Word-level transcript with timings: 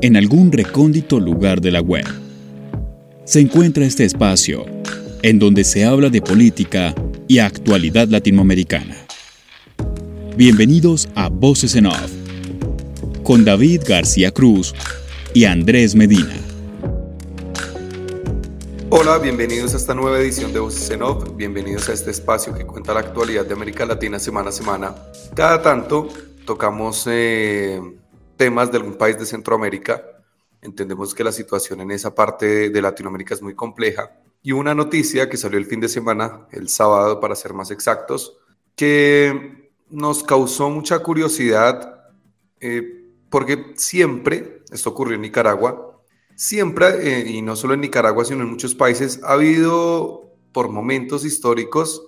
en 0.00 0.16
algún 0.16 0.52
recóndito 0.52 1.20
lugar 1.20 1.60
de 1.60 1.70
la 1.70 1.80
web, 1.80 2.06
se 3.24 3.40
encuentra 3.40 3.84
este 3.84 4.04
espacio 4.04 4.66
en 5.22 5.38
donde 5.38 5.64
se 5.64 5.84
habla 5.84 6.10
de 6.10 6.22
política 6.22 6.94
y 7.28 7.38
actualidad 7.38 8.08
latinoamericana. 8.08 8.96
Bienvenidos 10.36 11.08
a 11.14 11.28
Voces 11.28 11.74
en 11.74 11.86
Off, 11.86 12.12
con 13.22 13.44
David 13.44 13.82
García 13.86 14.30
Cruz 14.30 14.74
y 15.34 15.44
Andrés 15.44 15.94
Medina. 15.94 16.36
Hola, 18.88 19.18
bienvenidos 19.18 19.74
a 19.74 19.78
esta 19.78 19.94
nueva 19.94 20.20
edición 20.20 20.52
de 20.52 20.60
Voces 20.60 20.88
en 20.90 21.02
Off, 21.02 21.36
bienvenidos 21.36 21.88
a 21.88 21.92
este 21.92 22.12
espacio 22.12 22.54
que 22.54 22.64
cuenta 22.64 22.94
la 22.94 23.00
actualidad 23.00 23.44
de 23.44 23.54
América 23.54 23.84
Latina 23.84 24.18
semana 24.18 24.50
a 24.50 24.52
semana. 24.52 24.94
Cada 25.34 25.60
tanto 25.60 26.08
tocamos 26.44 27.04
eh, 27.10 27.80
temas 28.36 28.70
de 28.70 28.78
algún 28.78 28.94
país 28.94 29.18
de 29.18 29.26
Centroamérica. 29.26 30.04
Entendemos 30.62 31.14
que 31.14 31.24
la 31.24 31.32
situación 31.32 31.80
en 31.80 31.90
esa 31.90 32.14
parte 32.14 32.70
de 32.70 32.82
Latinoamérica 32.82 33.34
es 33.34 33.42
muy 33.42 33.54
compleja. 33.54 34.10
Y 34.42 34.52
una 34.52 34.74
noticia 34.74 35.28
que 35.28 35.36
salió 35.36 35.58
el 35.58 35.66
fin 35.66 35.80
de 35.80 35.88
semana, 35.88 36.46
el 36.52 36.68
sábado 36.68 37.20
para 37.20 37.34
ser 37.34 37.52
más 37.52 37.70
exactos, 37.70 38.38
que 38.74 39.70
nos 39.90 40.22
causó 40.22 40.70
mucha 40.70 40.98
curiosidad 41.00 41.96
eh, 42.60 42.96
porque 43.30 43.74
siempre, 43.76 44.62
esto 44.70 44.90
ocurrió 44.90 45.16
en 45.16 45.22
Nicaragua, 45.22 46.00
siempre, 46.34 46.86
eh, 47.02 47.30
y 47.30 47.42
no 47.42 47.56
solo 47.56 47.74
en 47.74 47.80
Nicaragua, 47.80 48.24
sino 48.24 48.42
en 48.42 48.50
muchos 48.50 48.74
países, 48.74 49.20
ha 49.24 49.32
habido 49.32 50.32
por 50.52 50.68
momentos 50.70 51.24
históricos 51.24 52.06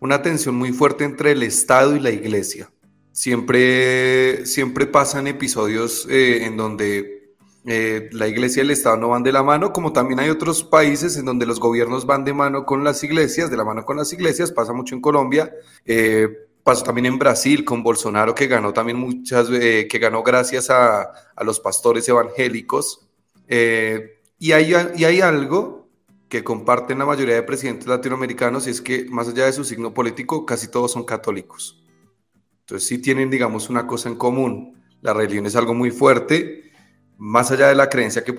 una 0.00 0.20
tensión 0.20 0.56
muy 0.56 0.72
fuerte 0.72 1.04
entre 1.04 1.32
el 1.32 1.42
Estado 1.42 1.96
y 1.96 2.00
la 2.00 2.10
Iglesia. 2.10 2.70
Siempre, 3.12 4.46
siempre 4.46 4.86
pasan 4.86 5.26
episodios 5.26 6.06
eh, 6.08 6.46
en 6.46 6.56
donde 6.56 7.34
eh, 7.66 8.08
la 8.12 8.26
iglesia 8.26 8.62
y 8.62 8.64
el 8.64 8.70
Estado 8.70 8.96
no 8.96 9.08
van 9.08 9.22
de 9.22 9.32
la 9.32 9.42
mano, 9.42 9.70
como 9.70 9.92
también 9.92 10.18
hay 10.18 10.30
otros 10.30 10.64
países 10.64 11.18
en 11.18 11.26
donde 11.26 11.44
los 11.44 11.60
gobiernos 11.60 12.06
van 12.06 12.24
de 12.24 12.32
mano 12.32 12.64
con 12.64 12.84
las 12.84 13.04
iglesias, 13.04 13.50
de 13.50 13.58
la 13.58 13.64
mano 13.64 13.84
con 13.84 13.98
las 13.98 14.12
iglesias, 14.14 14.50
pasa 14.50 14.72
mucho 14.72 14.94
en 14.94 15.02
Colombia, 15.02 15.54
eh, 15.84 16.26
pasa 16.64 16.84
también 16.84 17.04
en 17.04 17.18
Brasil 17.18 17.66
con 17.66 17.82
Bolsonaro, 17.82 18.34
que 18.34 18.46
ganó 18.46 18.72
también 18.72 18.96
muchas, 18.96 19.48
que 19.48 19.98
ganó 20.00 20.22
gracias 20.22 20.70
a, 20.70 21.02
a, 21.36 21.44
los 21.44 21.60
pastores 21.60 22.08
evangélicos. 22.08 23.06
y, 23.46 24.52
hay, 24.52 24.74
y 24.96 25.04
hay 25.04 25.20
algo 25.20 25.86
que 26.30 26.42
comparten 26.42 26.98
la 26.98 27.04
mayoría 27.04 27.34
de 27.34 27.42
presidentes 27.42 27.86
latinoamericanos 27.86 28.66
y 28.66 28.70
es 28.70 28.80
que 28.80 29.04
más 29.10 29.28
allá 29.28 29.44
de 29.44 29.52
su 29.52 29.64
signo 29.64 29.92
político, 29.92 30.46
casi 30.46 30.68
todos 30.68 30.92
son 30.92 31.04
católicos. 31.04 31.81
Entonces 32.62 32.88
sí 32.88 32.98
tienen, 32.98 33.30
digamos, 33.30 33.68
una 33.68 33.86
cosa 33.86 34.08
en 34.08 34.16
común. 34.16 34.82
La 35.00 35.12
religión 35.12 35.46
es 35.46 35.56
algo 35.56 35.74
muy 35.74 35.90
fuerte, 35.90 36.70
más 37.18 37.50
allá 37.50 37.68
de 37.68 37.74
la 37.74 37.88
creencia 37.88 38.24
que, 38.24 38.34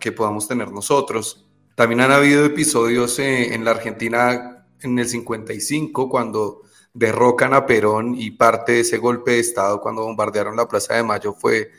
que 0.00 0.12
podamos 0.12 0.48
tener 0.48 0.70
nosotros. 0.70 1.48
También 1.74 2.00
han 2.00 2.10
habido 2.10 2.44
episodios 2.44 3.18
eh, 3.20 3.54
en 3.54 3.64
la 3.64 3.70
Argentina 3.70 4.66
en 4.80 4.98
el 4.98 5.08
55, 5.08 6.08
cuando 6.08 6.62
derrocan 6.92 7.54
a 7.54 7.66
Perón 7.66 8.14
y 8.16 8.32
parte 8.32 8.72
de 8.72 8.80
ese 8.80 8.98
golpe 8.98 9.32
de 9.32 9.40
Estado 9.40 9.80
cuando 9.80 10.02
bombardearon 10.02 10.56
la 10.56 10.66
Plaza 10.66 10.94
de 10.94 11.04
Mayo 11.04 11.32
fue, 11.32 11.70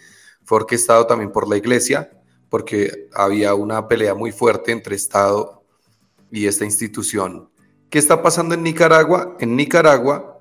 fue 0.44 0.60
orquestado 0.60 1.06
también 1.06 1.32
por 1.32 1.50
la 1.50 1.58
Iglesia, 1.58 2.10
porque 2.50 3.10
había 3.14 3.54
una 3.54 3.88
pelea 3.88 4.16
muy 4.16 4.32
fuerte 4.32 4.72
entre 4.72 4.96
Estado 4.96 5.64
y 6.32 6.48
esta 6.48 6.66
institución. 6.66 7.50
¿Qué 7.90 8.00
está 8.00 8.22
pasando 8.22 8.56
en 8.56 8.64
Nicaragua? 8.64 9.36
En 9.40 9.56
Nicaragua 9.56 10.39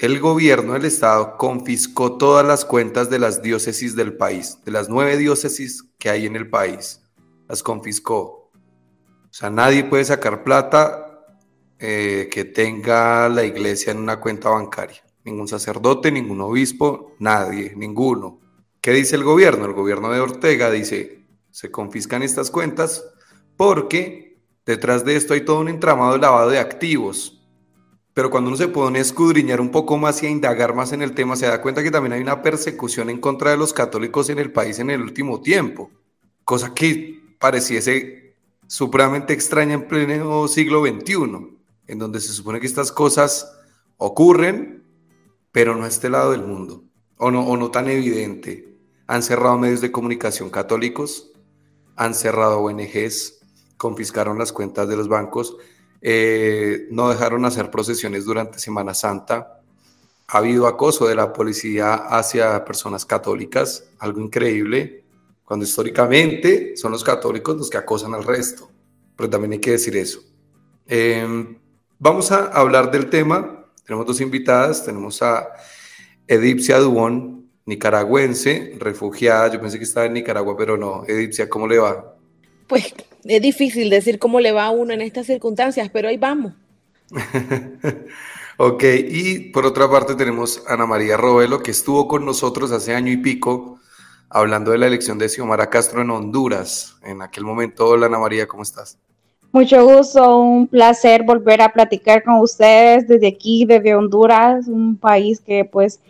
el 0.00 0.18
gobierno 0.18 0.72
del 0.72 0.86
estado 0.86 1.36
confiscó 1.36 2.16
todas 2.16 2.44
las 2.44 2.64
cuentas 2.64 3.10
de 3.10 3.18
las 3.18 3.42
diócesis 3.42 3.94
del 3.94 4.16
país, 4.16 4.56
de 4.64 4.72
las 4.72 4.88
nueve 4.88 5.18
diócesis 5.18 5.84
que 5.98 6.08
hay 6.08 6.24
en 6.24 6.36
el 6.36 6.48
país, 6.48 7.02
las 7.46 7.62
confiscó. 7.62 8.50
O 8.54 9.28
sea, 9.32 9.50
nadie 9.50 9.84
puede 9.84 10.06
sacar 10.06 10.42
plata 10.42 11.26
eh, 11.78 12.30
que 12.32 12.46
tenga 12.46 13.28
la 13.28 13.44
iglesia 13.44 13.92
en 13.92 13.98
una 13.98 14.20
cuenta 14.20 14.48
bancaria. 14.48 15.02
Ningún 15.22 15.48
sacerdote, 15.48 16.10
ningún 16.10 16.40
obispo, 16.40 17.14
nadie, 17.18 17.74
ninguno. 17.76 18.40
¿Qué 18.80 18.92
dice 18.92 19.16
el 19.16 19.24
gobierno? 19.24 19.66
El 19.66 19.74
gobierno 19.74 20.10
de 20.10 20.20
Ortega 20.20 20.70
dice, 20.70 21.26
se 21.50 21.70
confiscan 21.70 22.22
estas 22.22 22.50
cuentas 22.50 23.04
porque 23.54 24.40
detrás 24.64 25.04
de 25.04 25.16
esto 25.16 25.34
hay 25.34 25.44
todo 25.44 25.60
un 25.60 25.68
entramado 25.68 26.14
de 26.14 26.20
lavado 26.20 26.48
de 26.48 26.58
activos 26.58 27.39
pero 28.12 28.30
cuando 28.30 28.48
uno 28.48 28.56
se 28.56 28.68
pone 28.68 28.98
a 28.98 29.02
escudriñar 29.02 29.60
un 29.60 29.70
poco 29.70 29.96
más 29.96 30.22
y 30.22 30.26
a 30.26 30.30
indagar 30.30 30.74
más 30.74 30.92
en 30.92 31.02
el 31.02 31.14
tema, 31.14 31.36
se 31.36 31.46
da 31.46 31.62
cuenta 31.62 31.82
que 31.82 31.90
también 31.90 32.12
hay 32.14 32.20
una 32.20 32.42
persecución 32.42 33.08
en 33.08 33.20
contra 33.20 33.52
de 33.52 33.56
los 33.56 33.72
católicos 33.72 34.28
en 34.30 34.38
el 34.38 34.52
país 34.52 34.78
en 34.78 34.90
el 34.90 35.00
último 35.00 35.40
tiempo, 35.40 35.90
cosa 36.44 36.74
que 36.74 37.22
pareciese 37.38 38.34
supremamente 38.66 39.32
extraña 39.32 39.74
en 39.74 39.86
pleno 39.86 40.48
siglo 40.48 40.84
XXI, 40.84 41.58
en 41.86 41.98
donde 41.98 42.20
se 42.20 42.32
supone 42.32 42.60
que 42.60 42.66
estas 42.66 42.92
cosas 42.92 43.52
ocurren, 43.96 44.84
pero 45.52 45.76
no 45.76 45.84
a 45.84 45.88
este 45.88 46.10
lado 46.10 46.32
del 46.32 46.42
mundo, 46.42 46.84
o 47.16 47.30
no, 47.30 47.46
o 47.46 47.56
no 47.56 47.70
tan 47.70 47.88
evidente. 47.88 48.76
Han 49.06 49.22
cerrado 49.22 49.58
medios 49.58 49.80
de 49.80 49.90
comunicación 49.90 50.50
católicos, 50.50 51.32
han 51.96 52.14
cerrado 52.14 52.60
ONGs, 52.60 53.40
confiscaron 53.76 54.38
las 54.38 54.52
cuentas 54.52 54.88
de 54.88 54.96
los 54.96 55.08
bancos 55.08 55.56
eh, 56.02 56.86
no 56.90 57.10
dejaron 57.10 57.44
hacer 57.44 57.70
procesiones 57.70 58.24
durante 58.24 58.58
Semana 58.58 58.94
Santa. 58.94 59.60
Ha 60.28 60.38
habido 60.38 60.66
acoso 60.66 61.06
de 61.06 61.14
la 61.14 61.32
policía 61.32 61.94
hacia 61.94 62.64
personas 62.64 63.04
católicas, 63.04 63.84
algo 63.98 64.20
increíble, 64.20 65.04
cuando 65.44 65.64
históricamente 65.64 66.76
son 66.76 66.92
los 66.92 67.02
católicos 67.02 67.56
los 67.56 67.68
que 67.68 67.78
acosan 67.78 68.14
al 68.14 68.24
resto. 68.24 68.70
Pero 69.16 69.28
también 69.28 69.52
hay 69.52 69.58
que 69.58 69.72
decir 69.72 69.96
eso. 69.96 70.20
Em, 70.86 71.58
vamos 71.98 72.30
a 72.30 72.46
hablar 72.46 72.90
del 72.90 73.10
tema. 73.10 73.66
Tenemos 73.84 74.06
dos 74.06 74.20
invitadas. 74.20 74.84
Tenemos 74.84 75.20
a 75.22 75.48
Edipcia 76.26 76.78
Dubón, 76.78 77.50
nicaragüense, 77.66 78.76
refugiada. 78.78 79.52
Yo 79.52 79.60
pensé 79.60 79.78
que 79.78 79.84
estaba 79.84 80.06
en 80.06 80.14
Nicaragua, 80.14 80.56
pero 80.56 80.76
no. 80.76 81.04
Edipcia, 81.06 81.50
¿cómo 81.50 81.66
le 81.66 81.78
va? 81.78 82.14
Pues 82.68 82.94
es 83.24 83.42
difícil 83.42 83.90
decir 83.90 84.18
cómo 84.18 84.40
le 84.40 84.52
va 84.52 84.66
a 84.66 84.70
uno 84.70 84.92
en 84.92 85.00
estas 85.00 85.26
circunstancias, 85.26 85.90
pero 85.92 86.08
ahí 86.08 86.16
vamos. 86.16 86.52
ok, 88.56 88.84
y 89.08 89.50
por 89.50 89.66
otra 89.66 89.90
parte 89.90 90.14
tenemos 90.14 90.62
a 90.66 90.74
Ana 90.74 90.86
María 90.86 91.16
Robelo, 91.16 91.62
que 91.62 91.70
estuvo 91.70 92.06
con 92.08 92.24
nosotros 92.24 92.72
hace 92.72 92.94
año 92.94 93.12
y 93.12 93.16
pico 93.16 93.78
hablando 94.30 94.70
de 94.70 94.78
la 94.78 94.86
elección 94.86 95.18
de 95.18 95.28
Xiomara 95.28 95.68
Castro 95.68 96.02
en 96.02 96.10
Honduras. 96.10 96.96
En 97.02 97.20
aquel 97.20 97.44
momento, 97.44 97.88
hola 97.88 98.06
Ana 98.06 98.18
María, 98.18 98.46
¿cómo 98.46 98.62
estás? 98.62 98.96
Mucho 99.52 99.84
gusto, 99.84 100.38
un 100.38 100.68
placer 100.68 101.24
volver 101.24 101.60
a 101.60 101.72
platicar 101.72 102.22
con 102.22 102.36
ustedes 102.36 103.08
desde 103.08 103.26
aquí, 103.26 103.64
desde 103.64 103.96
Honduras, 103.96 104.68
un 104.68 104.96
país 104.96 105.40
que 105.40 105.64
pues 105.64 106.00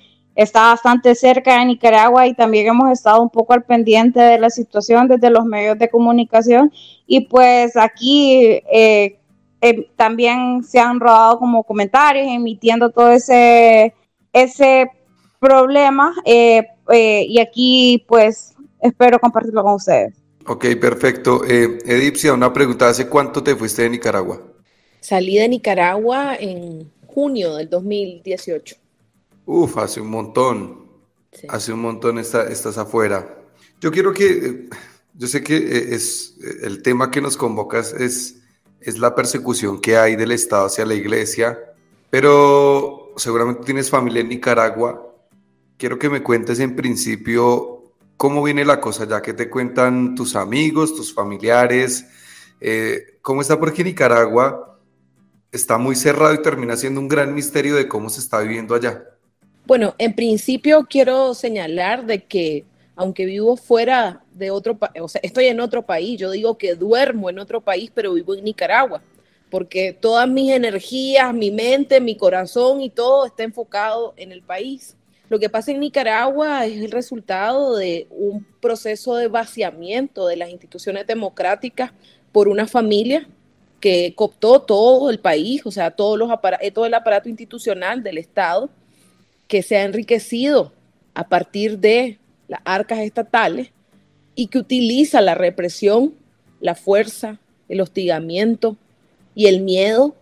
está 0.43 0.71
bastante 0.71 1.15
cerca 1.15 1.59
de 1.59 1.67
Nicaragua 1.67 2.27
y 2.27 2.33
también 2.33 2.67
hemos 2.69 2.91
estado 2.91 3.21
un 3.21 3.29
poco 3.29 3.53
al 3.53 3.63
pendiente 3.63 4.21
de 4.21 4.39
la 4.39 4.49
situación 4.49 5.07
desde 5.07 5.29
los 5.29 5.45
medios 5.45 5.79
de 5.79 5.91
comunicación 5.91 6.73
y 7.07 7.27
pues 7.27 7.77
aquí 7.77 8.63
eh, 8.73 9.19
eh, 9.61 9.91
también 9.97 10.65
se 10.65 10.81
han 10.81 10.99
rodado 10.99 11.39
como 11.39 11.63
comentarios 11.63 12.27
emitiendo 12.27 12.89
todo 12.89 13.11
ese, 13.11 13.95
ese 14.33 14.91
problema 15.39 16.15
eh, 16.25 16.67
y 16.89 17.39
aquí 17.39 18.03
pues 18.09 18.55
espero 18.81 19.19
compartirlo 19.19 19.63
con 19.63 19.75
ustedes. 19.75 20.15
Ok, 20.47 20.65
perfecto. 20.81 21.45
Edipcia, 21.45 22.33
una 22.33 22.51
pregunta, 22.51 22.89
¿hace 22.89 23.09
cuánto 23.09 23.43
te 23.43 23.55
fuiste 23.55 23.83
de 23.83 23.91
Nicaragua? 23.91 24.41
Salí 25.01 25.37
de 25.37 25.49
Nicaragua 25.51 26.35
en 26.41 26.91
junio 27.07 27.57
del 27.57 27.69
2018. 27.69 28.80
Uf, 29.53 29.79
hace 29.79 30.01
un 30.01 30.11
montón. 30.11 30.87
Hace 31.49 31.73
un 31.73 31.81
montón 31.81 32.19
estás 32.19 32.79
afuera. 32.79 33.43
Yo 33.81 33.91
quiero 33.91 34.13
que, 34.13 34.69
yo 35.15 35.27
sé 35.27 35.43
que 35.43 35.57
eh, 35.57 35.95
es 35.97 36.37
el 36.63 36.83
tema 36.83 37.11
que 37.11 37.21
nos 37.21 37.37
convocas 37.37 37.93
es, 37.93 38.43
es 38.81 38.99
la 39.01 39.13
persecución 39.13 39.81
que 39.81 39.97
hay 39.97 40.15
del 40.15 40.31
Estado 40.31 40.67
hacia 40.67 40.87
la 40.87 40.95
iglesia, 40.95 41.59
pero 42.11 43.13
seguramente 43.17 43.65
tienes 43.65 43.91
familia 43.91 44.21
en 44.21 44.29
Nicaragua. 44.29 45.17
Quiero 45.77 45.99
que 45.99 46.11
me 46.11 46.23
cuentes 46.23 46.61
en 46.61 46.77
principio 46.77 47.83
cómo 48.17 48.45
viene 48.45 48.65
la 48.65 48.81
cosa, 48.81 49.05
ya 49.05 49.21
que 49.21 49.33
te 49.33 49.51
cuentan 49.51 50.15
tus 50.15 50.37
amigos, 50.37 50.95
tus 50.95 51.13
familiares, 51.13 52.07
eh, 52.61 53.19
cómo 53.21 53.41
está, 53.41 53.59
porque 53.59 53.83
Nicaragua 53.83 54.79
está 55.51 55.77
muy 55.77 55.97
cerrado 55.97 56.35
y 56.35 56.43
termina 56.43 56.77
siendo 56.77 57.01
un 57.01 57.09
gran 57.09 57.35
misterio 57.35 57.75
de 57.75 57.89
cómo 57.89 58.11
se 58.11 58.21
está 58.21 58.39
viviendo 58.39 58.77
allá. 58.77 59.10
Bueno, 59.71 59.95
en 59.99 60.17
principio 60.17 60.85
quiero 60.91 61.33
señalar 61.33 62.05
de 62.05 62.25
que 62.25 62.65
aunque 62.97 63.25
vivo 63.25 63.57
fuera 63.57 64.21
de 64.35 64.51
otro 64.51 64.77
país, 64.77 65.01
o 65.01 65.07
sea, 65.07 65.21
estoy 65.23 65.47
en 65.47 65.61
otro 65.61 65.87
país, 65.87 66.19
yo 66.19 66.33
digo 66.33 66.59
que 66.59 66.75
duermo 66.75 67.31
en 67.31 67.39
otro 67.39 67.61
país, 67.61 67.89
pero 67.95 68.15
vivo 68.15 68.35
en 68.35 68.43
Nicaragua, 68.43 69.01
porque 69.49 69.93
todas 69.93 70.29
mis 70.29 70.51
energías, 70.51 71.33
mi 71.33 71.53
mente, 71.53 72.01
mi 72.01 72.17
corazón 72.17 72.81
y 72.81 72.91
todo 72.91 73.27
está 73.27 73.45
enfocado 73.45 74.13
en 74.17 74.33
el 74.33 74.43
país. 74.43 74.97
Lo 75.29 75.39
que 75.39 75.49
pasa 75.49 75.71
en 75.71 75.79
Nicaragua 75.79 76.67
es 76.67 76.83
el 76.83 76.91
resultado 76.91 77.77
de 77.77 78.09
un 78.11 78.45
proceso 78.61 79.15
de 79.15 79.29
vaciamiento 79.29 80.27
de 80.27 80.35
las 80.35 80.51
instituciones 80.51 81.07
democráticas 81.07 81.93
por 82.33 82.49
una 82.49 82.67
familia 82.67 83.29
que 83.79 84.15
cooptó 84.17 84.63
todo 84.63 85.11
el 85.11 85.21
país, 85.21 85.65
o 85.65 85.71
sea, 85.71 85.93
todos 85.93 86.19
los 86.19 86.29
eh, 86.61 86.73
todo 86.73 86.87
el 86.87 86.95
aparato 86.95 87.29
institucional 87.29 88.03
del 88.03 88.19
Estado, 88.19 88.69
que 89.51 89.65
se 89.65 89.77
ha 89.77 89.83
enriquecido 89.83 90.73
a 91.13 91.29
partir 91.29 91.81
de 91.81 92.19
las 92.47 92.61
arcas 92.65 93.01
estatales 93.01 93.73
y 94.37 94.47
que 94.47 94.59
utiliza 94.59 95.21
la 95.21 95.35
represión, 95.35 96.15
la 96.61 96.77
fuerza, 96.77 97.41
el 97.69 97.81
hostigamiento 97.81 98.77
y 99.35 99.47
el 99.47 99.61
miedo 99.61 100.15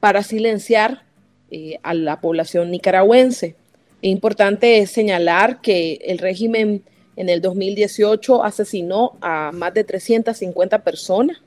para 0.00 0.24
silenciar 0.24 1.04
eh, 1.52 1.78
a 1.84 1.94
la 1.94 2.20
población 2.20 2.72
nicaragüense. 2.72 3.54
Es 4.02 4.10
importante 4.10 4.84
señalar 4.88 5.60
que 5.60 6.00
el 6.02 6.18
régimen 6.18 6.82
en 7.14 7.28
el 7.28 7.40
2018 7.40 8.42
asesinó 8.42 9.12
a 9.20 9.52
más 9.52 9.72
de 9.72 9.84
350 9.84 10.82
personas, 10.82 11.38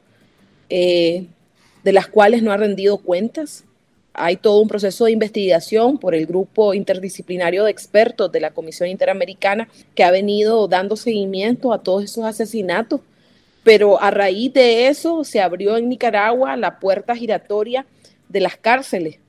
eh, 0.69 1.25
de 1.83 1.91
las 1.91 2.07
cuales 2.07 2.41
no 2.41 2.53
ha 2.53 2.57
rendido 2.57 2.99
cuentas. 2.99 3.65
Hay 4.17 4.35
todo 4.35 4.61
un 4.61 4.67
proceso 4.67 5.05
de 5.05 5.11
investigación 5.11 5.97
por 5.97 6.15
el 6.15 6.25
grupo 6.25 6.73
interdisciplinario 6.73 7.63
de 7.63 7.71
expertos 7.71 8.31
de 8.31 8.39
la 8.39 8.51
Comisión 8.51 8.89
Interamericana 8.89 9.69
que 9.95 10.03
ha 10.03 10.11
venido 10.11 10.67
dando 10.67 10.97
seguimiento 10.97 11.71
a 11.71 11.83
todos 11.83 12.03
esos 12.03 12.25
asesinatos. 12.25 12.99
Pero 13.63 14.01
a 14.01 14.11
raíz 14.11 14.53
de 14.53 14.87
eso 14.87 15.23
se 15.23 15.39
abrió 15.39 15.77
en 15.77 15.89
Nicaragua 15.89 16.55
la 16.57 16.79
puerta 16.79 17.15
giratoria 17.15 17.85
de 18.27 18.39
las 18.39 18.57
cárceles 18.57 19.19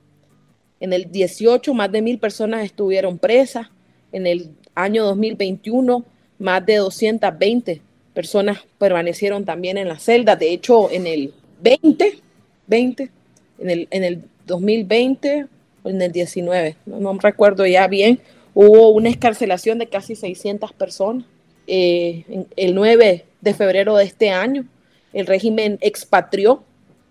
en 0.79 0.93
el 0.93 1.11
18, 1.11 1.73
más 1.73 1.91
de 1.91 2.01
mil 2.01 2.19
personas 2.19 2.63
estuvieron 2.63 3.17
presas. 3.17 3.67
En 4.11 4.25
el 4.25 4.51
año 4.75 5.05
2021, 5.05 6.05
más 6.39 6.65
de 6.65 6.77
220 6.77 7.81
personas 8.13 8.59
permanecieron 8.77 9.45
también 9.45 9.77
en 9.77 9.87
las 9.87 10.03
celdas. 10.03 10.39
De 10.39 10.51
hecho, 10.51 10.89
en 10.89 11.05
el 11.05 11.33
20, 11.61 12.19
20, 12.67 13.09
en 13.59 13.69
el, 13.69 13.87
en 13.91 14.03
el 14.03 14.23
2020 14.49 15.47
o 15.83 15.89
en 15.89 16.01
el 16.01 16.11
19, 16.11 16.75
no, 16.85 17.13
me 17.13 17.19
recuerdo 17.21 17.65
ya 17.65 17.87
bien, 17.87 18.19
hubo 18.53 18.89
una 18.89 19.09
escarcelación 19.09 19.79
de 19.79 19.87
casi 19.87 20.15
600 20.15 20.73
personas. 20.73 21.25
Eh, 21.67 22.45
el 22.57 22.75
9 22.75 23.25
de 23.39 23.53
febrero 23.53 23.95
de 23.95 24.03
este 24.03 24.31
año, 24.31 24.65
el 25.13 25.25
régimen 25.25 25.77
expatrió 25.79 26.63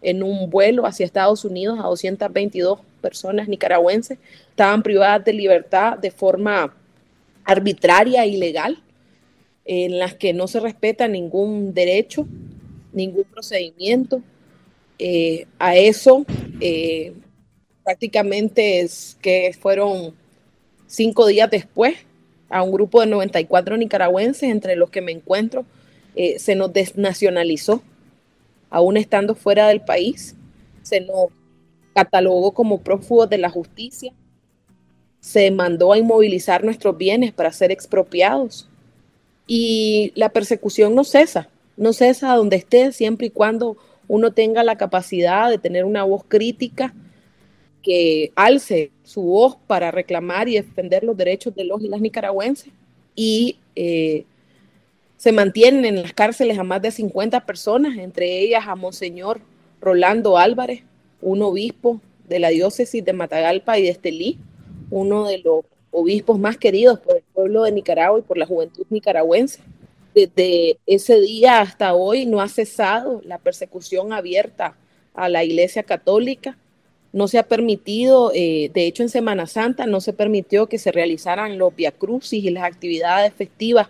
en 0.03 0.23
un 0.23 0.51
vuelo 0.51 0.85
hacia 0.85 1.07
Estados 1.07 1.45
Unidos 1.45 1.79
a 1.81 1.85
222 1.85 2.81
personas 3.01 3.49
nicaragüenses 3.49 4.19
estaban 4.51 4.83
privadas 4.83 5.25
de 5.25 5.33
libertad 5.33 5.99
de 5.99 6.11
forma 6.11 6.75
arbitraria 7.45 8.27
ilegal, 8.27 8.83
en 9.65 9.99
las 9.99 10.15
que 10.15 10.33
no 10.33 10.49
se 10.49 10.61
respeta 10.61 11.09
ningún 11.09 11.73
derecho, 11.75 12.27
ningún 12.93 13.25
procedimiento. 13.25 14.23
Eh, 14.99 15.47
a 15.61 15.77
eso 15.77 16.27
eh, 16.61 17.13
prácticamente 17.89 18.81
es 18.81 19.17
que 19.23 19.57
fueron 19.59 20.15
cinco 20.87 21.27
días 21.27 21.51
después, 21.51 21.97
a 22.51 22.63
un 22.63 22.71
grupo 22.71 23.01
de 23.01 23.07
94 23.07 23.79
nicaragüenses, 23.79 24.43
entre 24.43 24.77
los 24.77 24.91
que 24.91 25.01
me 25.01 25.11
encuentro, 25.11 25.65
eh, 26.15 26.39
se 26.39 26.55
nos 26.55 26.71
desnacionalizó, 26.71 27.83
aún 28.69 28.99
estando 28.99 29.35
fuera 29.35 29.69
del 29.69 29.81
país, 29.81 30.37
se 30.83 31.01
nos 31.01 31.29
catalogó 31.95 32.53
como 32.53 32.83
prófugos 32.83 33.31
de 33.31 33.39
la 33.39 33.49
justicia, 33.49 34.13
se 35.21 35.51
mandó 35.51 35.95
a 35.95 35.99
inmovilizar 35.99 36.65
nuestros 36.65 36.99
bienes 36.99 37.33
para 37.33 37.53
ser 37.53 37.73
expropiados. 37.73 38.69
Y 39.47 40.13
la 40.15 40.29
persecución 40.29 40.95
no 40.95 41.05
cesa, 41.05 41.49
no 41.79 41.95
cesa 41.95 42.35
donde 42.35 42.57
esté, 42.57 42.93
siempre 42.93 43.29
y 43.29 43.31
cuando 43.31 43.79
uno 44.09 44.35
tenga 44.35 44.63
la 44.63 44.77
capacidad 44.77 45.49
de 45.49 45.57
tener 45.57 45.87
una 45.87 46.05
voz 46.05 46.23
crítica 46.29 46.93
que 47.83 48.33
alce 48.35 48.91
su 49.05 49.23
voz 49.23 49.57
para 49.67 49.91
reclamar 49.91 50.49
y 50.49 50.55
defender 50.55 51.05
los 51.05 51.17
derechos 51.17 51.55
de 51.55 51.65
los 51.65 51.83
y 51.83 51.89
las 51.89 52.01
nicaragüenses. 52.01 52.73
Y 53.15 53.59
eh, 53.75 54.25
se 55.17 55.33
mantienen 55.33 55.85
en 55.85 56.03
las 56.03 56.13
cárceles 56.13 56.59
a 56.59 56.65
más 56.65 56.81
de 56.83 56.91
50 56.91 57.45
personas, 57.45 57.99
entre 57.99 58.41
ellas 58.41 58.65
a 58.67 58.77
Monseñor 58.77 59.41
Rolando 59.81 60.39
Álvarez, 60.39 60.83
un 61.21 61.43
obispo 61.43 62.01
de 62.29 62.39
la 62.39 62.51
diócesis 62.51 63.05
de 63.05 63.13
Matagalpa 63.13 63.79
y 63.79 63.83
de 63.83 63.89
Estelí, 63.89 64.39
uno 64.91 65.27
de 65.27 65.39
los 65.39 65.65
obispos 65.91 66.39
más 66.39 66.57
queridos 66.57 67.01
por 67.01 67.17
el 67.17 67.23
pueblo 67.35 67.63
de 67.65 67.73
Nicaragua 67.73 68.19
y 68.19 68.23
por 68.23 68.39
la 68.39 68.47
juventud 68.47 68.87
nicaragüense. 68.91 69.61
Desde 70.15 70.79
ese 70.87 71.21
día 71.21 71.61
hasta 71.61 71.95
hoy 71.95 72.27
no 72.27 72.41
ha 72.41 72.49
cesado 72.49 73.21
la 73.25 73.39
persecución 73.39 74.13
abierta 74.13 74.77
a 75.15 75.29
la 75.29 75.45
Iglesia 75.45 75.83
Católica. 75.83 76.57
No 77.13 77.27
se 77.29 77.39
ha 77.39 77.43
permitido, 77.43 78.33
eh, 78.35 78.71
de 78.73 78.87
hecho 78.87 79.03
en 79.03 79.09
Semana 79.09 79.47
Santa 79.47 79.87
no 79.87 80.01
se 80.01 80.13
permitió 80.13 80.67
que 80.67 80.79
se 80.79 80.93
realizaran 80.93 81.59
los 81.59 81.73
Crucis 81.99 82.45
y 82.45 82.51
las 82.51 82.65
actividades 82.65 83.33
festivas 83.33 83.89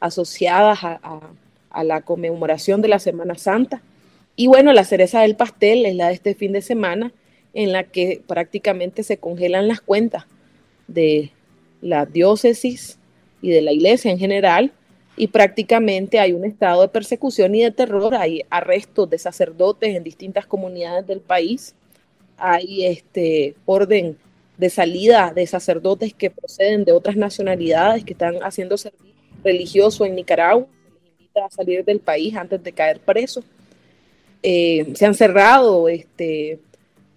asociadas 0.00 0.78
a 0.82 1.84
la 1.84 2.00
conmemoración 2.02 2.82
de 2.82 2.88
la 2.88 2.98
Semana 2.98 3.36
Santa. 3.36 3.82
Y 4.36 4.48
bueno, 4.48 4.72
la 4.72 4.84
cereza 4.84 5.22
del 5.22 5.36
pastel 5.36 5.86
es 5.86 5.94
la 5.94 6.08
de 6.08 6.14
este 6.14 6.34
fin 6.34 6.52
de 6.52 6.60
semana, 6.60 7.12
en 7.54 7.72
la 7.72 7.84
que 7.84 8.20
prácticamente 8.26 9.02
se 9.02 9.16
congelan 9.16 9.66
las 9.66 9.80
cuentas 9.80 10.26
de 10.88 11.30
la 11.80 12.04
diócesis 12.04 12.98
y 13.40 13.50
de 13.50 13.62
la 13.62 13.72
iglesia 13.72 14.10
en 14.10 14.18
general, 14.18 14.72
y 15.16 15.28
prácticamente 15.28 16.18
hay 16.20 16.32
un 16.32 16.44
estado 16.44 16.82
de 16.82 16.88
persecución 16.88 17.54
y 17.54 17.62
de 17.62 17.70
terror, 17.70 18.14
hay 18.14 18.44
arrestos 18.50 19.08
de 19.08 19.18
sacerdotes 19.18 19.96
en 19.96 20.04
distintas 20.04 20.44
comunidades 20.44 21.06
del 21.06 21.20
país, 21.20 21.74
hay 22.36 22.86
este 22.86 23.54
orden 23.64 24.16
de 24.56 24.70
salida 24.70 25.32
de 25.34 25.46
sacerdotes 25.46 26.14
que 26.14 26.30
proceden 26.30 26.84
de 26.84 26.92
otras 26.92 27.16
nacionalidades 27.16 28.04
que 28.04 28.12
están 28.12 28.36
haciendo 28.42 28.76
servicio 28.76 29.06
religioso 29.44 30.04
en 30.04 30.16
Nicaragua, 30.16 30.66
se 30.66 31.04
les 31.04 31.12
invita 31.12 31.44
a 31.44 31.50
salir 31.50 31.84
del 31.84 32.00
país 32.00 32.34
antes 32.34 32.62
de 32.62 32.72
caer 32.72 33.00
presos. 33.00 33.44
Eh, 34.42 34.92
se 34.94 35.06
han 35.06 35.14
cerrado 35.14 35.88
este, 35.88 36.58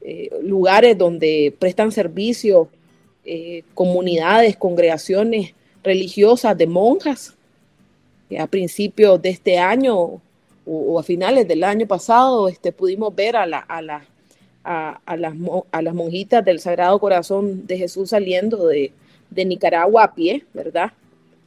eh, 0.01 0.29
lugares 0.43 0.97
donde 0.97 1.53
prestan 1.57 1.91
servicio 1.91 2.69
eh, 3.25 3.63
comunidades, 3.73 4.55
congregaciones 4.57 5.53
religiosas 5.83 6.57
de 6.57 6.67
monjas. 6.67 7.35
a 8.37 8.45
principios 8.47 9.19
de 9.21 9.29
este 9.29 9.57
año 9.57 10.21
o, 10.65 10.99
a 10.99 11.03
finales 11.03 11.47
del 11.47 11.63
año 11.63 11.87
pasado 11.87 12.47
este, 12.47 12.71
pudimos 12.71 13.13
ver 13.15 13.35
a, 13.35 13.45
la, 13.47 13.57
a, 13.59 13.81
la, 13.81 14.05
a, 14.71 15.17
las, 15.17 15.33
a 15.71 15.81
monjitas 15.93 16.45
del 16.45 16.59
Sagrado 16.59 16.99
Corazón 16.99 17.65
de 17.65 17.77
Jesús 17.77 18.11
saliendo 18.11 18.67
de, 18.67 18.91
Nicaragua 19.31 20.03
a 20.03 20.13
pie, 20.13 20.45
¿verdad? 20.53 20.91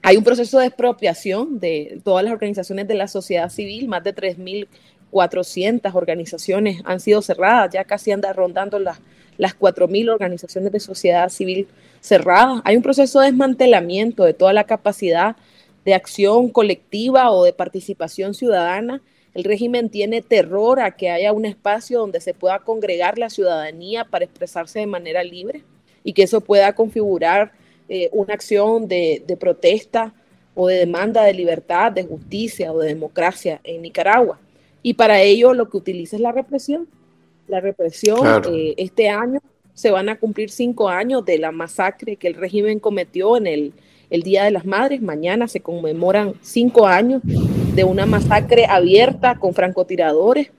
Hay 0.02 0.16
un 0.16 0.24
proceso 0.24 0.58
de 0.58 0.66
expropiación 0.66 1.60
de 1.60 2.00
todas 2.02 2.24
las 2.24 2.32
organizaciones 2.32 2.88
de 2.88 2.94
la 2.94 3.06
sociedad 3.06 3.48
civil, 3.48 3.86
más 3.86 4.02
de 4.02 4.14
3.000 4.14 4.66
400 5.12 5.94
organizaciones 5.94 6.80
han 6.84 6.98
sido 6.98 7.20
cerradas, 7.20 7.70
ya 7.72 7.84
casi 7.84 8.10
anda 8.10 8.32
rondando 8.32 8.78
las, 8.78 8.98
las 9.36 9.56
4.000 9.56 10.10
organizaciones 10.10 10.72
de 10.72 10.80
sociedad 10.80 11.28
civil 11.28 11.68
cerradas. 12.00 12.62
Hay 12.64 12.76
un 12.76 12.82
proceso 12.82 13.20
de 13.20 13.26
desmantelamiento 13.26 14.24
de 14.24 14.32
toda 14.32 14.54
la 14.54 14.64
capacidad 14.64 15.36
de 15.84 15.94
acción 15.94 16.48
colectiva 16.48 17.30
o 17.30 17.44
de 17.44 17.52
participación 17.52 18.32
ciudadana. 18.32 19.02
El 19.34 19.44
régimen 19.44 19.88
tiene 19.88 20.20
terror 20.20 20.80
a 20.80 20.90
que 20.96 21.10
haya 21.10 21.32
un 21.32 21.44
espacio 21.44 22.00
donde 22.00 22.20
se 22.20 22.34
pueda 22.34 22.58
congregar 22.58 23.18
la 23.18 23.30
ciudadanía 23.30 24.04
para 24.04 24.24
expresarse 24.24 24.80
de 24.80 24.86
manera 24.86 25.24
libre 25.24 25.62
y 26.04 26.12
que 26.12 26.24
eso 26.24 26.40
pueda 26.40 26.74
configurar 26.74 27.52
eh, 27.88 28.10
una 28.12 28.34
acción 28.34 28.88
de, 28.88 29.22
de 29.26 29.36
protesta 29.36 30.12
o 30.54 30.68
de 30.68 30.76
demanda 30.76 31.22
de 31.22 31.32
libertad, 31.32 31.92
de 31.92 32.04
justicia 32.04 32.72
o 32.72 32.78
de 32.78 32.88
democracia 32.88 33.60
en 33.64 33.82
Nicaragua. 33.82 34.38
Y 34.82 34.94
para 34.94 35.22
ello 35.22 35.54
lo 35.54 35.68
que 35.68 35.76
utiliza 35.76 36.16
es 36.16 36.22
la 36.22 36.32
represión. 36.32 36.88
La 37.48 37.60
represión, 37.60 38.42
eh, 38.52 38.74
este 38.76 39.08
año 39.08 39.40
se 39.74 39.90
van 39.90 40.08
a 40.08 40.18
cumplir 40.18 40.50
cinco 40.50 40.88
años 40.88 41.24
de 41.24 41.38
la 41.38 41.52
masacre 41.52 42.16
que 42.16 42.28
el 42.28 42.34
régimen 42.34 42.78
cometió 42.78 43.36
en 43.36 43.46
el, 43.46 43.72
el 44.10 44.22
Día 44.22 44.44
de 44.44 44.50
las 44.50 44.66
Madres. 44.66 45.00
Mañana 45.00 45.48
se 45.48 45.60
conmemoran 45.60 46.34
cinco 46.42 46.86
años 46.86 47.22
de 47.74 47.84
una 47.84 48.04
masacre 48.04 48.66
abierta 48.68 49.36
con 49.36 49.54
francotiradores 49.54 50.50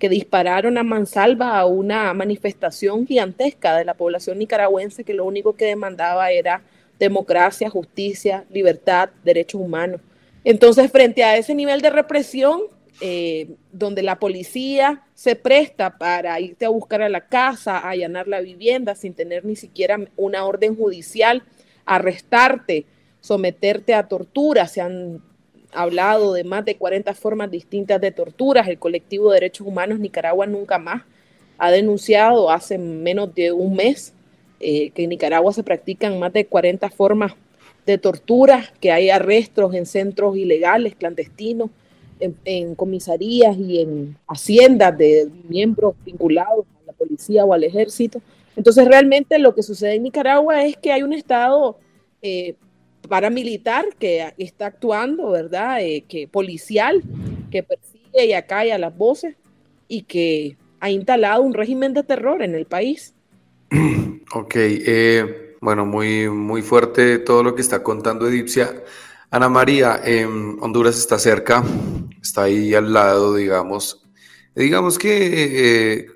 que 0.00 0.08
dispararon 0.08 0.78
a 0.78 0.82
mansalva 0.82 1.56
a 1.56 1.64
una 1.64 2.12
manifestación 2.12 3.06
gigantesca 3.06 3.76
de 3.76 3.84
la 3.84 3.94
población 3.94 4.38
nicaragüense 4.38 5.04
que 5.04 5.14
lo 5.14 5.24
único 5.24 5.54
que 5.54 5.66
demandaba 5.66 6.32
era 6.32 6.62
democracia, 6.98 7.70
justicia, 7.70 8.44
libertad, 8.50 9.10
derechos 9.22 9.60
humanos. 9.60 10.00
Entonces, 10.42 10.90
frente 10.90 11.22
a 11.22 11.36
ese 11.36 11.54
nivel 11.54 11.82
de 11.82 11.90
represión, 11.90 12.62
eh, 13.00 13.48
donde 13.72 14.02
la 14.02 14.18
policía 14.18 15.04
se 15.14 15.36
presta 15.36 15.98
para 15.98 16.40
irte 16.40 16.64
a 16.64 16.70
buscar 16.70 17.00
a 17.00 17.08
la 17.08 17.28
casa, 17.28 17.78
a 17.78 17.90
allanar 17.90 18.26
la 18.26 18.40
vivienda 18.40 18.96
sin 18.96 19.14
tener 19.14 19.44
ni 19.44 19.54
siquiera 19.54 20.00
una 20.16 20.44
orden 20.44 20.74
judicial, 20.74 21.44
arrestarte, 21.84 22.86
someterte 23.20 23.94
a 23.94 24.08
tortura. 24.08 24.66
Se 24.66 24.80
han 24.80 25.22
hablado 25.72 26.32
de 26.32 26.44
más 26.44 26.64
de 26.64 26.76
40 26.76 27.14
formas 27.14 27.50
distintas 27.50 28.00
de 28.00 28.10
torturas. 28.10 28.68
El 28.68 28.78
colectivo 28.78 29.30
de 29.30 29.36
derechos 29.36 29.66
humanos 29.66 29.98
Nicaragua 29.98 30.46
nunca 30.46 30.78
más 30.78 31.02
ha 31.58 31.70
denunciado 31.70 32.50
hace 32.50 32.78
menos 32.78 33.34
de 33.34 33.52
un 33.52 33.74
mes 33.74 34.12
eh, 34.60 34.90
que 34.90 35.04
en 35.04 35.10
Nicaragua 35.10 35.52
se 35.52 35.62
practican 35.62 36.18
más 36.18 36.32
de 36.32 36.46
40 36.46 36.88
formas 36.90 37.32
de 37.84 37.98
tortura, 37.98 38.64
que 38.80 38.90
hay 38.90 39.10
arrestos 39.10 39.74
en 39.74 39.86
centros 39.86 40.36
ilegales, 40.36 40.96
clandestinos, 40.96 41.70
en, 42.18 42.74
comisarías 42.74 43.56
y 43.58 43.80
en 43.80 44.16
haciendas 44.26 44.96
de 44.96 45.28
miembros 45.48 45.94
vinculados 46.04 46.64
a 46.82 46.86
la 46.86 46.92
policía 46.92 47.44
o 47.44 47.52
al 47.52 47.64
ejército. 47.64 48.20
Entonces 48.56 48.86
realmente 48.86 49.38
lo 49.38 49.54
que 49.54 49.62
sucede 49.62 49.94
en 49.94 50.04
Nicaragua 50.04 50.64
es 50.64 50.76
que 50.76 50.92
hay 50.92 51.02
un 51.02 51.12
Estado 51.12 51.78
eh, 52.22 52.54
paramilitar 53.06 53.86
que 53.98 54.34
está 54.38 54.66
actuando, 54.66 55.30
¿verdad? 55.30 55.80
Eh, 55.80 56.04
que 56.08 56.28
policial, 56.28 57.02
que 57.50 57.62
persigue 57.62 58.26
y 58.26 58.32
acalla 58.32 58.78
las 58.78 58.96
voces 58.96 59.36
y 59.88 60.02
que 60.02 60.56
ha 60.80 60.90
instalado 60.90 61.42
un 61.42 61.54
régimen 61.54 61.94
de 61.94 62.02
terror 62.02 62.42
en 62.42 62.54
el 62.54 62.66
país. 62.66 63.14
Ok, 64.34 64.54
eh, 64.56 65.54
bueno, 65.60 65.86
muy, 65.86 66.28
muy 66.28 66.60
fuerte 66.60 67.18
todo 67.20 67.44
lo 67.44 67.54
que 67.54 67.62
está 67.62 67.84
contando 67.84 68.26
Edipcia. 68.26 68.82
Ana 69.30 69.48
María, 69.48 70.00
em, 70.04 70.60
Honduras 70.60 70.98
está 70.98 71.16
cerca, 71.16 71.62
está 72.20 72.42
ahí 72.42 72.74
al 72.74 72.92
lado, 72.92 73.36
digamos. 73.36 74.04
Digamos 74.56 74.98
que 74.98 75.98
eh, 75.98 76.06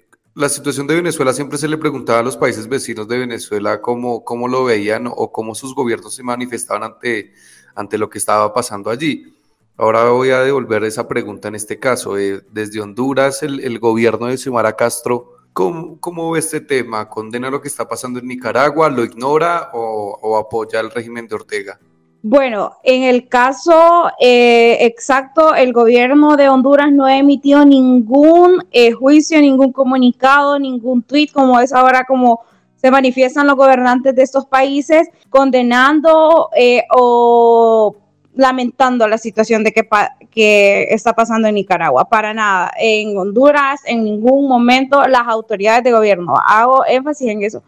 la 0.40 0.48
situación 0.48 0.86
de 0.86 0.94
Venezuela 0.94 1.32
siempre 1.34 1.58
se 1.58 1.68
le 1.68 1.76
preguntaba 1.76 2.20
a 2.20 2.22
los 2.22 2.36
países 2.36 2.66
vecinos 2.66 3.06
de 3.06 3.18
Venezuela 3.18 3.80
cómo, 3.80 4.24
cómo 4.24 4.48
lo 4.48 4.64
veían 4.64 5.06
o 5.06 5.30
cómo 5.30 5.54
sus 5.54 5.74
gobiernos 5.74 6.14
se 6.14 6.22
manifestaban 6.22 6.82
ante, 6.82 7.34
ante 7.74 7.98
lo 7.98 8.08
que 8.08 8.18
estaba 8.18 8.52
pasando 8.52 8.90
allí. 8.90 9.34
Ahora 9.76 10.04
voy 10.10 10.30
a 10.30 10.40
devolver 10.40 10.84
esa 10.84 11.06
pregunta 11.06 11.48
en 11.48 11.54
este 11.54 11.78
caso. 11.78 12.18
Eh, 12.18 12.42
desde 12.50 12.80
Honduras, 12.80 13.42
el, 13.42 13.78
gobierno 13.78 14.26
de 14.26 14.38
Xiomara 14.38 14.74
Castro, 14.74 15.36
¿cómo, 15.52 16.00
¿cómo, 16.00 16.30
ve 16.30 16.38
este 16.38 16.60
tema? 16.60 17.08
¿Condena 17.08 17.50
lo 17.50 17.60
que 17.60 17.68
está 17.68 17.86
pasando 17.86 18.18
en 18.18 18.26
Nicaragua? 18.26 18.88
¿Lo 18.88 19.04
ignora 19.04 19.70
o, 19.74 20.18
o 20.22 20.36
apoya 20.38 20.80
el 20.80 20.90
régimen 20.90 21.28
de 21.28 21.34
Ortega? 21.34 21.78
Bueno, 22.22 22.76
en 22.82 23.04
el 23.04 23.28
caso 23.28 24.10
eh, 24.20 24.84
exacto, 24.84 25.54
el 25.54 25.72
gobierno 25.72 26.36
de 26.36 26.50
Honduras 26.50 26.92
no 26.92 27.06
ha 27.06 27.16
emitido 27.16 27.64
ningún 27.64 28.62
eh, 28.72 28.92
juicio, 28.92 29.40
ningún 29.40 29.72
comunicado, 29.72 30.58
ningún 30.58 31.02
tuit, 31.02 31.32
como 31.32 31.58
es 31.60 31.72
ahora 31.72 32.04
como 32.04 32.40
se 32.76 32.90
manifiestan 32.90 33.46
los 33.46 33.56
gobernantes 33.56 34.14
de 34.14 34.22
estos 34.22 34.44
países, 34.46 35.08
condenando 35.30 36.50
eh, 36.54 36.84
o 36.94 37.96
lamentando 38.34 39.08
la 39.08 39.18
situación 39.18 39.64
de 39.64 39.72
que, 39.72 39.88
que 40.30 40.88
está 40.90 41.14
pasando 41.14 41.48
en 41.48 41.54
Nicaragua. 41.54 42.06
Para 42.06 42.34
nada. 42.34 42.70
En 42.78 43.16
Honduras, 43.16 43.80
en 43.86 44.04
ningún 44.04 44.46
momento 44.46 45.06
las 45.08 45.26
autoridades 45.26 45.84
de 45.84 45.92
gobierno, 45.92 46.34
hago 46.46 46.84
énfasis 46.86 47.28
en 47.28 47.42
eso, 47.42 47.62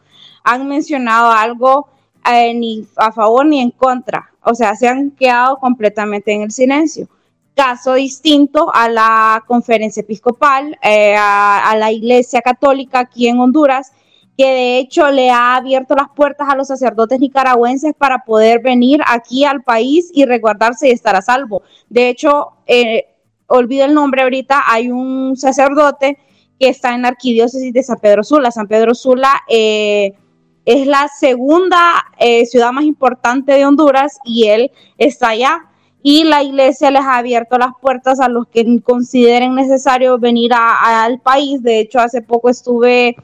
han 0.45 0.69
mencionado 0.69 1.31
algo 1.31 1.89
ni 2.25 2.87
a 2.97 3.13
favor 3.13 3.47
ni 3.47 3.61
en 3.61 3.71
contra 3.71 4.33
o 4.45 4.55
sea, 4.55 4.75
se 4.75 4.89
han 4.89 5.11
quedado 5.13 5.57
completamente 5.59 6.33
en 6.33 6.43
el 6.43 6.51
silencio. 6.51 7.09
Caso 7.55 7.95
distinto 7.95 8.71
a 8.75 8.89
la 8.89 9.45
conferencia 9.47 10.01
episcopal, 10.01 10.77
eh, 10.83 11.15
a, 11.19 11.75
la 11.77 11.93
Iglesia 11.93 12.41
Católica 12.41 13.01
aquí 13.01 13.29
en 13.29 13.39
Honduras, 13.39 13.93
que 14.37 14.47
de 14.47 14.79
hecho 14.79 15.11
le 15.11 15.31
ha 15.31 15.57
abierto 15.57 15.95
las 15.95 16.09
puertas 16.17 16.49
a 16.49 16.57
los 16.57 16.69
sacerdotes 16.69 17.21
nicaragüenses 17.21 17.95
para 17.95 18.25
poder 18.25 18.63
venir 18.63 19.01
aquí 19.07 19.45
al 19.45 19.63
país 19.63 20.11
y 20.15 20.25
resguardarse 20.25 20.89
y 20.89 20.93
estar 20.93 21.15
a 21.15 21.23
salvo. 21.23 21.63
De 21.91 22.09
hecho, 22.09 22.53
eh, 22.67 23.07
olvido 23.47 23.85
el 23.85 23.93
nombre 23.93 24.23
ahorita, 24.23 24.63
hay 24.67 24.91
un 24.91 25.37
sacerdote 25.37 26.19
que 26.59 26.69
está 26.69 26.95
en 26.95 27.03
la 27.03 27.09
arquidiócesis 27.09 27.73
de 27.73 27.83
San 27.83 27.99
Pedro 27.99 28.25
Sula. 28.25 28.51
San 28.51 28.67
Pedro 28.67 28.95
Sula 28.95 29.43
eh, 29.47 30.15
es 30.65 30.87
la 30.87 31.09
segunda 31.09 31.79
eh, 32.19 32.47
ciudad 32.47 32.73
más 32.73 32.85
importante 32.85 33.53
de 33.53 33.67
Honduras 33.67 34.19
y 34.25 34.49
él 34.49 34.71
está 34.99 35.31
allá. 35.31 35.67
Y 36.05 36.25
la 36.25 36.43
iglesia 36.43 36.91
les 36.91 37.03
ha 37.03 37.19
abierto 37.19 37.59
las 37.59 37.73
puertas 37.81 38.19
a 38.19 38.29
los 38.29 38.49
que 38.49 38.81
consideren 38.83 39.55
necesario 39.55 40.19
venir 40.19 40.51
al 40.55 41.21
país. 41.21 41.63
De 41.63 41.79
hecho, 41.79 42.01
hace 42.01 42.23
poco 42.23 42.49
estuve 42.49 43.17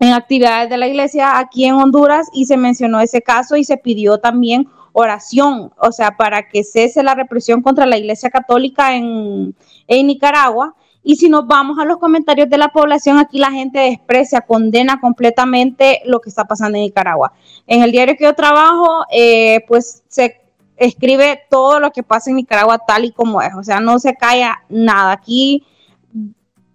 en 0.00 0.12
actividades 0.12 0.68
de 0.68 0.76
la 0.76 0.88
iglesia 0.88 1.38
aquí 1.38 1.64
en 1.64 1.74
Honduras 1.74 2.28
y 2.32 2.46
se 2.46 2.56
mencionó 2.56 3.00
ese 3.00 3.22
caso 3.22 3.54
y 3.56 3.62
se 3.62 3.76
pidió 3.76 4.18
también 4.18 4.68
oración, 4.92 5.72
o 5.78 5.92
sea, 5.92 6.16
para 6.16 6.48
que 6.48 6.64
cese 6.64 7.02
la 7.02 7.14
represión 7.14 7.62
contra 7.62 7.86
la 7.86 7.96
iglesia 7.96 8.28
católica 8.28 8.96
en, 8.96 9.54
en 9.86 10.06
Nicaragua 10.06 10.74
y 11.04 11.16
si 11.16 11.28
nos 11.28 11.46
vamos 11.46 11.78
a 11.78 11.84
los 11.84 11.98
comentarios 11.98 12.48
de 12.48 12.58
la 12.58 12.68
población, 12.68 13.18
aquí 13.18 13.38
la 13.38 13.50
gente 13.50 13.80
desprecia, 13.80 14.42
condena 14.42 15.00
completamente 15.00 16.00
lo 16.04 16.20
que 16.20 16.28
está 16.28 16.44
pasando 16.44 16.78
en 16.78 16.84
Nicaragua. 16.84 17.32
En 17.66 17.82
el 17.82 17.90
diario 17.90 18.16
que 18.16 18.24
yo 18.24 18.34
trabajo, 18.34 19.04
eh, 19.10 19.64
pues 19.66 20.02
se 20.08 20.40
escribe 20.76 21.40
todo 21.50 21.80
lo 21.80 21.90
que 21.90 22.02
pasa 22.02 22.30
en 22.30 22.36
Nicaragua 22.36 22.78
tal 22.86 23.04
y 23.04 23.12
como 23.12 23.42
es, 23.42 23.52
o 23.54 23.62
sea, 23.62 23.80
no 23.80 23.98
se 23.98 24.14
calla 24.14 24.62
nada. 24.68 25.12
Aquí 25.12 25.64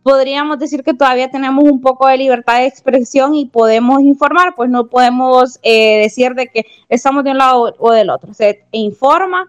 podríamos 0.04 0.60
decir 0.60 0.84
que 0.84 0.94
todavía 0.94 1.30
tenemos 1.30 1.66
un 1.66 1.82
poco 1.82 2.08
de 2.08 2.18
libertad 2.18 2.60
de 2.60 2.68
expresión 2.68 3.36
y 3.36 3.46
podemos 3.46 4.02
informar, 4.02 4.56
pues 4.56 4.70
no 4.70 4.88
podemos 4.88 5.60
eh, 5.64 6.00
decir 6.02 6.34
de 6.34 6.48
que 6.48 6.66
estamos 6.90 7.24
de 7.24 7.32
un 7.32 7.38
lado 7.38 7.76
o 7.78 7.92
del 7.92 8.10
otro. 8.10 8.34
Se 8.34 8.66
informa 8.72 9.48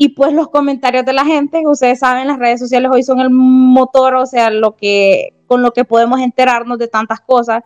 y 0.00 0.10
pues 0.10 0.32
los 0.32 0.48
comentarios 0.48 1.04
de 1.04 1.12
la 1.12 1.24
gente, 1.24 1.66
ustedes 1.66 1.98
saben, 1.98 2.28
las 2.28 2.38
redes 2.38 2.60
sociales 2.60 2.88
hoy 2.94 3.02
son 3.02 3.18
el 3.18 3.30
motor, 3.30 4.14
o 4.14 4.26
sea, 4.26 4.48
lo 4.48 4.76
que 4.76 5.34
con 5.48 5.60
lo 5.60 5.72
que 5.72 5.84
podemos 5.84 6.20
enterarnos 6.20 6.78
de 6.78 6.86
tantas 6.86 7.20
cosas 7.20 7.64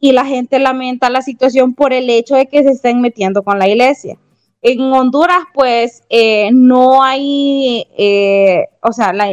y 0.00 0.10
la 0.10 0.24
gente 0.24 0.58
lamenta 0.58 1.08
la 1.10 1.22
situación 1.22 1.74
por 1.74 1.92
el 1.92 2.10
hecho 2.10 2.34
de 2.34 2.46
que 2.46 2.64
se 2.64 2.70
estén 2.70 3.00
metiendo 3.00 3.44
con 3.44 3.60
la 3.60 3.68
iglesia. 3.68 4.18
En 4.62 4.80
Honduras, 4.80 5.44
pues, 5.54 6.02
eh, 6.10 6.50
no 6.52 7.04
hay, 7.04 7.86
eh, 7.96 8.66
o 8.82 8.92
sea, 8.92 9.12
la, 9.12 9.28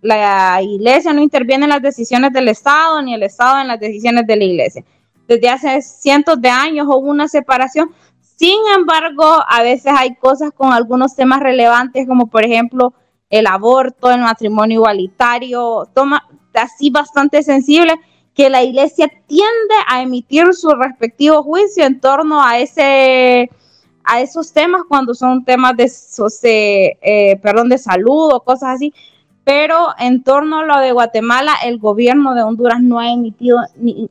la 0.00 0.62
iglesia 0.62 1.12
no 1.12 1.20
interviene 1.20 1.64
en 1.64 1.70
las 1.70 1.82
decisiones 1.82 2.32
del 2.32 2.48
Estado, 2.48 3.02
ni 3.02 3.12
el 3.12 3.22
Estado 3.22 3.60
en 3.60 3.68
las 3.68 3.78
decisiones 3.78 4.26
de 4.26 4.36
la 4.36 4.44
iglesia. 4.44 4.84
Desde 5.28 5.50
hace 5.50 5.82
cientos 5.82 6.40
de 6.40 6.48
años 6.48 6.86
hubo 6.88 7.10
una 7.10 7.28
separación, 7.28 7.90
sin 8.36 8.58
embargo, 8.76 9.24
a 9.48 9.62
veces 9.62 9.92
hay 9.96 10.14
cosas 10.16 10.52
con 10.52 10.72
algunos 10.72 11.16
temas 11.16 11.40
relevantes, 11.40 12.06
como 12.06 12.26
por 12.28 12.44
ejemplo 12.44 12.92
el 13.30 13.46
aborto, 13.46 14.10
el 14.10 14.20
matrimonio 14.20 14.76
igualitario, 14.76 15.88
toma 15.94 16.28
así 16.54 16.90
bastante 16.90 17.42
sensible, 17.42 17.94
que 18.34 18.50
la 18.50 18.62
iglesia 18.62 19.08
tiende 19.26 19.74
a 19.88 20.02
emitir 20.02 20.52
su 20.52 20.68
respectivo 20.70 21.42
juicio 21.42 21.84
en 21.86 21.98
torno 21.98 22.42
a 22.42 22.58
ese 22.58 23.50
a 24.04 24.20
esos 24.20 24.52
temas 24.52 24.82
cuando 24.88 25.14
son 25.14 25.44
temas 25.44 25.74
de, 25.76 26.98
eh, 27.02 27.36
perdón, 27.42 27.68
de 27.68 27.78
salud 27.78 28.34
o 28.34 28.40
cosas 28.44 28.76
así. 28.76 28.94
Pero 29.42 29.88
en 29.98 30.22
torno 30.22 30.60
a 30.60 30.64
lo 30.64 30.78
de 30.78 30.92
Guatemala, 30.92 31.54
el 31.64 31.78
gobierno 31.78 32.34
de 32.34 32.42
Honduras 32.42 32.80
no 32.80 33.00
ha 33.00 33.10
emitido, 33.12 33.58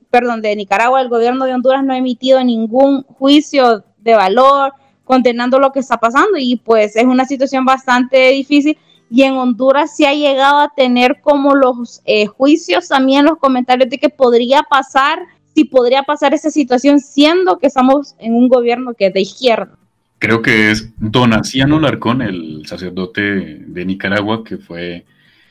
perdón, 0.10 0.41
de 0.41 0.55
Nicaragua, 0.55 1.01
el 1.01 1.10
gobierno 1.10 1.46
de 1.46 1.53
Honduras 1.53 1.84
no 1.84 1.94
ha 1.94 1.98
emitido 1.98 2.44
ningún 2.44 3.03
juicio 3.03 3.84
de 4.06 4.16
valor, 4.16 4.72
condenando 5.04 5.60
lo 5.60 5.72
que 5.72 5.80
está 5.80 5.98
pasando 5.98 6.38
y 6.38 6.56
pues 6.56 6.96
es 6.96 7.04
una 7.04 7.26
situación 7.26 7.66
bastante 7.66 8.30
difícil 8.30 8.78
y 9.10 9.24
en 9.24 9.34
Honduras 9.34 9.96
se 9.96 10.08
ha 10.08 10.14
llegado 10.14 10.60
a 10.60 10.74
tener 10.76 11.20
como 11.22 11.56
los 11.56 12.02
eh, 12.06 12.26
juicios 12.26 12.88
también 12.88 13.26
los 13.26 13.38
comentarios 13.38 13.90
de 13.90 13.98
que 13.98 14.10
podría 14.10 14.64
pasar, 14.64 15.20
si 15.54 15.66
podría 15.66 16.04
pasar 16.04 16.34
esa 16.34 16.50
situación 16.50 17.00
siendo 17.00 17.60
que 17.60 17.68
estamos 17.68 18.16
en 18.20 18.34
un 18.34 18.48
gobierno 18.48 18.94
que 18.94 19.08
es 19.08 19.14
de 19.14 19.22
izquierda. 19.22 19.78
Creo 20.18 20.42
que 20.42 20.72
es 20.72 20.90
Donaciano 20.98 21.80
Larcón, 21.80 22.22
el 22.22 22.66
sacerdote 22.66 23.22
de 23.22 23.86
Nicaragua 23.86 24.44
que 24.44 24.58
fue 24.58 25.06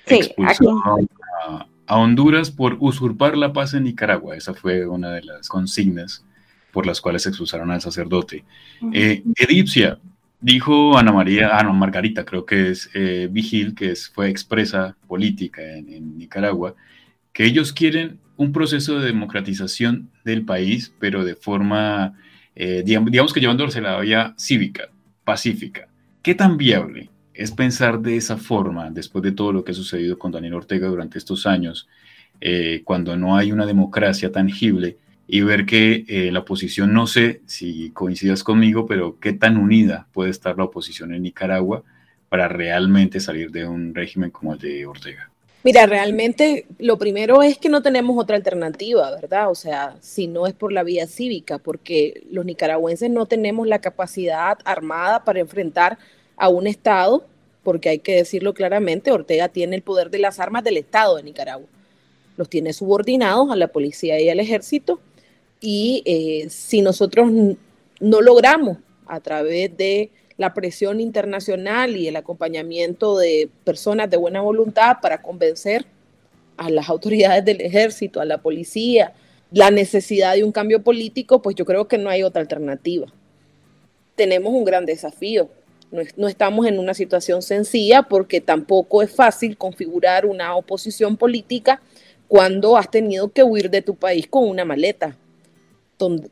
expulsado 0.06 0.82
a, 1.46 1.66
a 1.86 1.96
Honduras 1.96 2.50
por 2.50 2.76
usurpar 2.80 3.36
la 3.36 3.52
paz 3.52 3.74
en 3.74 3.84
Nicaragua. 3.84 4.36
Esa 4.36 4.52
fue 4.52 4.86
una 4.86 5.12
de 5.12 5.22
las 5.22 5.48
consignas 5.48 6.24
por 6.74 6.86
las 6.86 7.00
cuales 7.00 7.24
expulsaron 7.24 7.70
al 7.70 7.80
sacerdote. 7.80 8.44
Eh, 8.92 9.22
Edipcia, 9.36 10.00
dijo 10.40 10.98
Ana 10.98 11.12
María, 11.12 11.56
ah, 11.56 11.62
no, 11.62 11.72
Margarita, 11.72 12.24
creo 12.24 12.44
que 12.44 12.70
es 12.70 12.90
eh, 12.94 13.28
Vigil, 13.30 13.76
que 13.76 13.92
es, 13.92 14.08
fue 14.08 14.28
expresa 14.28 14.96
política 15.06 15.62
en, 15.62 16.18
Nicaragua, 16.18 16.74
que 17.32 17.44
ellos 17.44 17.72
quieren 17.72 18.18
un 18.36 18.50
proceso 18.50 18.98
de 18.98 19.06
democratización 19.06 20.10
del 20.24 20.44
país, 20.44 20.92
pero 20.98 21.24
de 21.24 21.36
forma, 21.36 22.18
eh, 22.56 22.82
digamos, 22.84 23.12
digamos, 23.12 23.32
que 23.32 23.40
llevándose 23.40 23.80
la 23.80 24.00
vía 24.00 24.34
cívica, 24.36 24.88
pacífica. 25.22 25.86
¿Qué 26.22 26.34
tan 26.34 26.56
viable 26.56 27.08
es 27.34 27.52
pensar 27.52 28.00
de 28.00 28.16
esa 28.16 28.36
forma 28.36 28.90
después 28.90 29.22
de 29.22 29.30
todo 29.30 29.52
lo 29.52 29.62
que 29.62 29.70
ha 29.70 29.74
sucedido 29.74 30.18
con 30.18 30.32
Daniel 30.32 30.54
Ortega 30.54 30.88
durante 30.88 31.18
estos 31.18 31.46
años, 31.46 31.88
cuando 32.82 33.16
no 33.16 33.36
hay 33.36 33.52
una 33.52 33.64
democracia 33.64 34.32
tangible? 34.32 34.98
Y 35.26 35.40
ver 35.40 35.66
que 35.66 36.04
eh, 36.08 36.30
la 36.30 36.40
oposición, 36.40 36.92
no 36.92 37.06
sé 37.06 37.40
si 37.46 37.90
coincidas 37.90 38.44
conmigo, 38.44 38.86
pero 38.86 39.18
qué 39.20 39.32
tan 39.32 39.56
unida 39.56 40.06
puede 40.12 40.30
estar 40.30 40.56
la 40.56 40.64
oposición 40.64 41.14
en 41.14 41.22
Nicaragua 41.22 41.82
para 42.28 42.48
realmente 42.48 43.20
salir 43.20 43.50
de 43.50 43.66
un 43.66 43.94
régimen 43.94 44.30
como 44.30 44.54
el 44.54 44.58
de 44.58 44.86
Ortega. 44.86 45.30
Mira, 45.64 45.86
realmente 45.86 46.66
lo 46.78 46.98
primero 46.98 47.42
es 47.42 47.56
que 47.56 47.70
no 47.70 47.80
tenemos 47.80 48.18
otra 48.18 48.36
alternativa, 48.36 49.10
¿verdad? 49.12 49.50
O 49.50 49.54
sea, 49.54 49.96
si 50.00 50.26
no 50.26 50.46
es 50.46 50.52
por 50.52 50.72
la 50.72 50.82
vía 50.82 51.06
cívica, 51.06 51.56
porque 51.56 52.22
los 52.30 52.44
nicaragüenses 52.44 53.10
no 53.10 53.24
tenemos 53.24 53.66
la 53.66 53.78
capacidad 53.78 54.58
armada 54.66 55.24
para 55.24 55.40
enfrentar 55.40 55.96
a 56.36 56.50
un 56.50 56.66
Estado, 56.66 57.24
porque 57.62 57.88
hay 57.88 57.98
que 57.98 58.16
decirlo 58.16 58.52
claramente, 58.52 59.10
Ortega 59.10 59.48
tiene 59.48 59.76
el 59.76 59.82
poder 59.82 60.10
de 60.10 60.18
las 60.18 60.38
armas 60.38 60.64
del 60.64 60.76
Estado 60.76 61.16
de 61.16 61.22
Nicaragua. 61.22 61.66
Los 62.36 62.50
tiene 62.50 62.74
subordinados 62.74 63.50
a 63.50 63.56
la 63.56 63.68
policía 63.68 64.20
y 64.20 64.28
al 64.28 64.40
ejército, 64.40 65.00
y 65.60 66.02
eh, 66.04 66.48
si 66.50 66.82
nosotros 66.82 67.30
no 68.00 68.20
logramos 68.20 68.78
a 69.06 69.20
través 69.20 69.76
de 69.76 70.10
la 70.36 70.52
presión 70.52 71.00
internacional 71.00 71.96
y 71.96 72.08
el 72.08 72.16
acompañamiento 72.16 73.18
de 73.18 73.48
personas 73.64 74.10
de 74.10 74.16
buena 74.16 74.40
voluntad 74.40 74.96
para 75.00 75.22
convencer 75.22 75.86
a 76.56 76.70
las 76.70 76.88
autoridades 76.88 77.44
del 77.44 77.60
ejército, 77.60 78.20
a 78.20 78.24
la 78.24 78.38
policía, 78.38 79.12
la 79.50 79.70
necesidad 79.70 80.34
de 80.34 80.44
un 80.44 80.52
cambio 80.52 80.82
político, 80.82 81.40
pues 81.40 81.54
yo 81.56 81.64
creo 81.64 81.86
que 81.86 81.98
no 81.98 82.10
hay 82.10 82.22
otra 82.22 82.42
alternativa. 82.42 83.06
Tenemos 84.16 84.52
un 84.52 84.64
gran 84.64 84.86
desafío. 84.86 85.48
No, 86.16 86.26
estamos 86.26 86.66
en 86.66 86.80
una 86.80 86.92
situación 86.92 87.40
sencilla 87.40 88.02
porque 88.02 88.40
tampoco 88.40 89.02
es 89.02 89.12
fácil 89.12 89.56
configurar 89.56 90.26
una 90.26 90.56
oposición 90.56 91.16
política 91.16 91.80
cuando 92.26 92.76
has 92.76 92.90
tenido 92.90 93.28
que 93.28 93.44
huir 93.44 93.70
de 93.70 93.82
tu 93.82 93.94
país 93.94 94.26
con 94.26 94.48
una 94.48 94.64
maleta, 94.64 95.16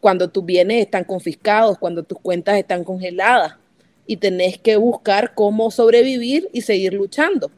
cuando 0.01 0.31
tus 0.31 0.45
bienes 0.45 0.83
están 0.83 1.05
confiscados, 1.05 1.79
cuando 1.79 2.03
tus 2.03 2.19
cuentas 2.19 2.59
están 2.59 2.85
congeladas 2.85 3.57
y 4.07 4.17
tenés 4.17 4.59
que 4.59 4.77
buscar 4.77 5.35
cómo 5.35 5.71
sobrevivir 5.71 6.49
y 6.53 6.63
seguir 6.63 6.95
luchando. 6.95 7.51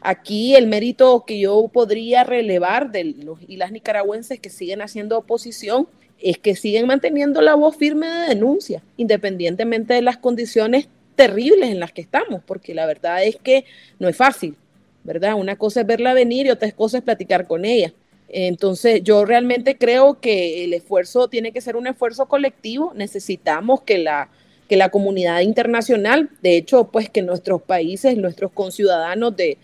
Aquí 0.00 0.54
el 0.54 0.66
mérito 0.66 1.24
que 1.26 1.38
yo 1.38 1.68
podría 1.68 2.24
relevar 2.24 2.92
de 2.92 3.04
los 3.04 3.38
y 3.48 3.56
las 3.56 3.72
nicaragüenses 3.72 4.38
que 4.38 4.50
siguen 4.50 4.82
haciendo 4.82 5.16
oposición 5.16 5.88
es 6.20 6.38
que 6.38 6.56
siguen 6.56 6.86
manteniendo 6.86 7.40
la 7.40 7.54
voz 7.54 7.76
firme 7.76 8.06
de 8.06 8.28
denuncia, 8.28 8.82
independientemente 8.96 9.94
de 9.94 10.02
las 10.02 10.18
condiciones 10.18 10.88
terribles 11.16 11.70
en 11.70 11.80
las 11.80 11.92
que 11.92 12.02
estamos, 12.02 12.42
porque 12.44 12.74
la 12.74 12.86
verdad 12.86 13.24
es 13.24 13.36
que 13.36 13.64
no 13.98 14.08
es 14.08 14.16
fácil, 14.16 14.56
¿verdad? 15.04 15.34
Una 15.34 15.56
cosa 15.56 15.80
es 15.80 15.86
verla 15.86 16.12
venir 16.12 16.46
y 16.46 16.50
otra 16.50 16.70
cosa 16.72 16.98
es 16.98 17.04
platicar 17.04 17.46
con 17.46 17.64
ella. 17.64 17.92
Entonces, 18.28 19.02
yo 19.04 19.24
realmente 19.24 19.76
creo 19.76 20.20
que 20.20 20.64
el 20.64 20.72
esfuerzo 20.72 21.28
tiene 21.28 21.52
que 21.52 21.60
ser 21.60 21.76
un 21.76 21.86
esfuerzo 21.86 22.26
colectivo. 22.26 22.92
Necesitamos 22.94 23.82
que 23.82 23.98
la, 23.98 24.28
que 24.68 24.76
la 24.76 24.88
comunidad 24.88 25.40
internacional, 25.40 26.30
de 26.42 26.56
hecho, 26.56 26.88
pues 26.90 27.10
que 27.10 27.22
nuestros 27.22 27.62
países, 27.62 28.16
nuestros 28.16 28.50
conciudadanos 28.52 29.36
de, 29.36 29.58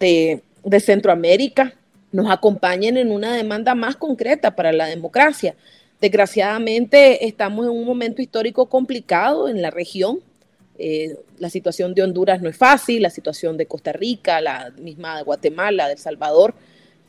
de, 0.00 0.80
Centroamérica 0.80 1.74
nos 2.12 2.30
acompañen 2.30 2.96
en 2.96 3.12
una 3.12 3.34
demanda 3.34 3.74
más 3.74 3.96
concreta 3.96 4.56
para 4.56 4.72
la 4.72 4.86
democracia. 4.86 5.54
Desgraciadamente 6.00 7.26
estamos 7.26 7.66
en 7.66 7.72
un 7.72 7.84
momento 7.84 8.22
histórico 8.22 8.66
complicado 8.66 9.48
en 9.48 9.62
la 9.62 9.70
región. 9.70 10.20
Eh, 10.78 11.16
la 11.38 11.50
situación 11.50 11.94
de 11.94 12.02
Honduras 12.02 12.40
no 12.40 12.48
es 12.48 12.56
fácil, 12.56 13.02
la 13.02 13.10
situación 13.10 13.56
de 13.56 13.66
Costa 13.66 13.92
Rica, 13.92 14.40
la 14.40 14.72
misma 14.78 15.18
de 15.18 15.22
Guatemala, 15.22 15.86
de 15.86 15.92
El 15.92 15.98
Salvador, 15.98 16.54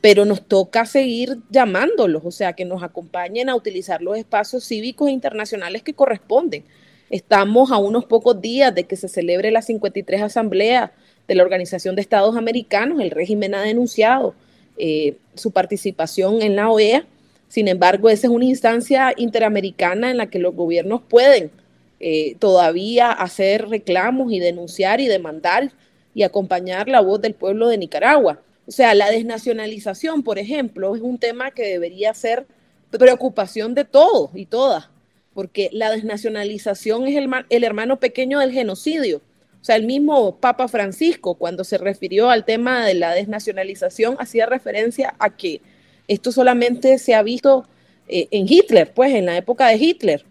pero 0.02 0.26
nos 0.26 0.42
toca 0.42 0.86
seguir 0.86 1.38
llamándolos, 1.52 2.24
o 2.26 2.32
sea, 2.32 2.54
que 2.54 2.66
nos 2.66 2.82
acompañen 2.82 3.50
a 3.50 3.56
utilizar 3.56 4.02
los 4.02 4.18
espacios 4.18 4.66
cívicos 4.66 5.08
e 5.08 5.12
internacionales 5.12 5.84
que 5.84 5.94
corresponden. 5.94 6.66
Estamos 7.12 7.72
a 7.72 7.78
unos 7.78 8.06
pocos 8.06 8.42
días 8.42 8.74
de 8.74 8.86
que 8.86 8.96
se 8.96 9.08
celebre 9.08 9.52
la 9.52 9.62
53 9.62 10.24
Asamblea 10.24 10.92
de 11.28 11.36
la 11.36 11.44
Organización 11.44 11.96
de 11.96 12.02
Estados 12.02 12.36
Americanos. 12.36 13.00
El 13.00 13.12
régimen 13.12 13.54
ha 13.54 13.62
denunciado 13.62 14.34
eh, 14.78 15.18
su 15.36 15.52
participación 15.52 16.42
en 16.42 16.56
la 16.56 16.70
OEA. 16.70 17.06
Sin 17.48 17.68
embargo, 17.68 18.10
esa 18.10 18.28
es 18.28 18.34
una 18.34 18.46
instancia 18.46 19.14
interamericana 19.18 20.10
en 20.10 20.18
la 20.18 20.28
que 20.28 20.40
los 20.40 20.56
gobiernos 20.56 21.02
pueden 21.02 21.52
eh, 22.00 22.36
todavía 22.40 23.12
hacer 23.12 23.70
reclamos 23.70 24.32
y 24.32 24.40
denunciar 24.40 25.02
y 25.02 25.08
demandar 25.08 25.72
y 26.16 26.24
acompañar 26.24 26.88
la 26.88 27.02
voz 27.02 27.22
del 27.22 27.36
pueblo 27.36 27.68
de 27.68 27.78
Nicaragua. 27.78 28.40
O 28.68 28.72
sea, 28.72 28.94
la 28.94 29.10
desnacionalización, 29.10 30.24
por 30.24 30.40
ejemplo, 30.40 30.96
es 30.96 31.02
un 31.02 31.18
tema 31.18 31.52
que 31.52 31.64
debería 31.64 32.14
ser 32.14 32.46
preocupación 32.92 33.74
de 33.74 33.86
todos 33.86 34.32
y 34.36 34.46
todas 34.46 34.90
porque 35.34 35.70
la 35.72 35.92
desnacionalización 35.92 37.08
es 37.08 37.16
el, 37.50 37.64
hermano 37.64 38.00
pequeño 38.00 38.40
del 38.40 38.52
genocidio. 38.52 39.22
O 39.62 39.64
sea, 39.64 39.76
el 39.76 39.86
mismo 39.86 40.38
Papa 40.38 40.68
Francisco, 40.68 41.36
cuando 41.36 41.64
se 41.64 41.78
refirió 41.78 42.30
al 42.30 42.46
tema 42.46 42.86
de 42.86 42.96
la 42.96 43.14
desnacionalización, 43.14 44.16
hacía 44.20 44.46
referencia 44.46 45.16
a 45.20 45.30
que 45.30 45.62
esto 46.08 46.32
solamente 46.32 46.98
se 46.98 47.14
ha 47.14 47.22
visto 47.22 47.66
eh, 48.08 48.28
en 48.32 48.48
Hitler, 48.52 48.92
pues 48.94 49.14
en 49.14 49.28
la 49.28 49.38
época 49.38 49.68
de 49.68 49.76
Hitler. 49.76 50.26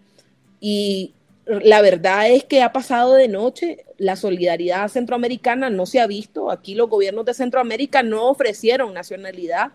Y 0.61 1.15
la 1.63 1.83
verdad 1.83 2.31
es 2.31 2.45
que 2.45 2.63
ha 2.63 2.73
pasado 2.73 3.15
de 3.15 3.29
noche, 3.29 3.85
la 3.99 4.17
solidaridad 4.17 4.89
centroamericana 4.89 5.71
no 5.71 5.87
se 5.87 6.01
ha 6.01 6.07
visto. 6.07 6.51
Aquí 6.51 6.75
los 6.75 6.89
gobiernos 6.89 7.25
de 7.25 7.35
Centroamérica 7.35 8.03
no 8.03 8.29
ofrecieron 8.29 8.95
nacionalidad, 8.95 9.73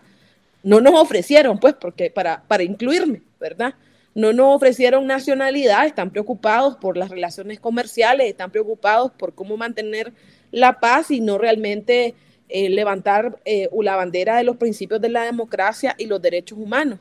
no 0.62 0.80
nos 0.80 0.94
ofrecieron, 0.94 1.58
pues, 1.58 1.74
porque 1.74 2.10
para, 2.10 2.42
para 2.48 2.62
incluirme, 2.62 3.22
¿verdad? 3.38 3.74
no 4.16 4.32
nos 4.32 4.56
ofrecieron 4.56 5.06
nacionalidad, 5.06 5.84
están 5.84 6.10
preocupados 6.10 6.76
por 6.78 6.96
las 6.96 7.10
relaciones 7.10 7.60
comerciales, 7.60 8.30
están 8.30 8.50
preocupados 8.50 9.12
por 9.12 9.34
cómo 9.34 9.58
mantener 9.58 10.14
la 10.50 10.80
paz 10.80 11.10
y 11.10 11.20
no 11.20 11.36
realmente 11.36 12.14
eh, 12.48 12.70
levantar 12.70 13.38
eh, 13.44 13.68
la 13.82 13.94
bandera 13.94 14.38
de 14.38 14.44
los 14.44 14.56
principios 14.56 15.02
de 15.02 15.10
la 15.10 15.24
democracia 15.24 15.94
y 15.98 16.06
los 16.06 16.22
derechos 16.22 16.58
humanos. 16.58 16.98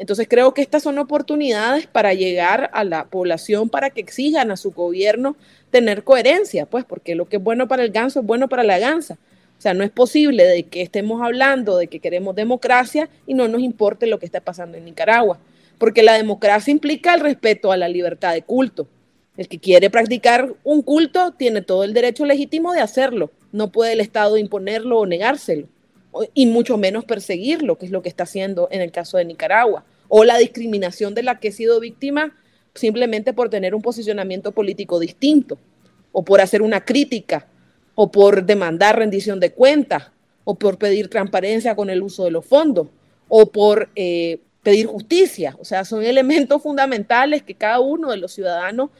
Entonces 0.00 0.26
creo 0.28 0.54
que 0.54 0.62
estas 0.62 0.82
son 0.82 0.98
oportunidades 0.98 1.86
para 1.86 2.14
llegar 2.14 2.70
a 2.72 2.82
la 2.84 3.04
población 3.04 3.68
para 3.68 3.90
que 3.90 4.00
exijan 4.00 4.50
a 4.50 4.56
su 4.56 4.72
gobierno 4.72 5.36
tener 5.70 6.02
coherencia, 6.02 6.66
pues 6.66 6.84
porque 6.84 7.14
lo 7.14 7.28
que 7.28 7.36
es 7.36 7.42
bueno 7.42 7.68
para 7.68 7.84
el 7.84 7.90
ganso 7.90 8.20
es 8.20 8.26
bueno 8.26 8.48
para 8.48 8.64
la 8.64 8.78
gansa. 8.78 9.18
O 9.58 9.60
sea, 9.60 9.74
no 9.74 9.84
es 9.84 9.90
posible 9.90 10.44
de 10.44 10.64
que 10.64 10.80
estemos 10.80 11.20
hablando 11.22 11.76
de 11.76 11.86
que 11.86 12.00
queremos 12.00 12.34
democracia 12.34 13.08
y 13.26 13.34
no 13.34 13.46
nos 13.46 13.60
importe 13.60 14.06
lo 14.06 14.18
que 14.18 14.26
está 14.26 14.40
pasando 14.40 14.78
en 14.78 14.86
Nicaragua 14.86 15.38
porque 15.80 16.02
la 16.02 16.12
democracia 16.12 16.70
implica 16.70 17.14
el 17.14 17.20
respeto 17.20 17.72
a 17.72 17.76
la 17.78 17.88
libertad 17.88 18.34
de 18.34 18.42
culto. 18.42 18.86
El 19.38 19.48
que 19.48 19.58
quiere 19.58 19.88
practicar 19.88 20.52
un 20.62 20.82
culto 20.82 21.32
tiene 21.32 21.62
todo 21.62 21.84
el 21.84 21.94
derecho 21.94 22.26
legítimo 22.26 22.74
de 22.74 22.82
hacerlo. 22.82 23.30
No 23.50 23.72
puede 23.72 23.94
el 23.94 24.00
Estado 24.00 24.36
imponerlo 24.36 24.98
o 24.98 25.06
negárselo, 25.06 25.68
y 26.34 26.44
mucho 26.44 26.76
menos 26.76 27.06
perseguirlo, 27.06 27.78
que 27.78 27.86
es 27.86 27.92
lo 27.92 28.02
que 28.02 28.10
está 28.10 28.24
haciendo 28.24 28.68
en 28.70 28.82
el 28.82 28.92
caso 28.92 29.16
de 29.16 29.24
Nicaragua, 29.24 29.84
o 30.10 30.24
la 30.24 30.36
discriminación 30.36 31.14
de 31.14 31.22
la 31.22 31.40
que 31.40 31.48
he 31.48 31.52
sido 31.52 31.80
víctima 31.80 32.36
simplemente 32.74 33.32
por 33.32 33.48
tener 33.48 33.74
un 33.74 33.80
posicionamiento 33.80 34.52
político 34.52 34.98
distinto, 34.98 35.56
o 36.12 36.22
por 36.24 36.40
hacer 36.40 36.60
una 36.62 36.84
crítica, 36.84 37.46
o 37.94 38.10
por 38.10 38.44
demandar 38.44 38.98
rendición 38.98 39.40
de 39.40 39.52
cuentas, 39.52 40.10
o 40.44 40.56
por 40.56 40.78
pedir 40.78 41.08
transparencia 41.08 41.74
con 41.74 41.90
el 41.90 42.02
uso 42.02 42.24
de 42.24 42.30
los 42.30 42.44
fondos, 42.44 42.88
o 43.28 43.46
por 43.46 43.88
eh, 43.94 44.40
pedir 44.62 44.86
justicia. 44.86 45.56
O 45.60 45.64
sea, 45.64 45.84
son 45.84 46.02
elementos 46.04 46.62
fundamentales 46.62 47.42
que 47.42 47.54
cada 47.54 47.80
uno 47.80 48.10
de 48.10 48.16
los 48.16 48.32
ciudadanos 48.32 48.90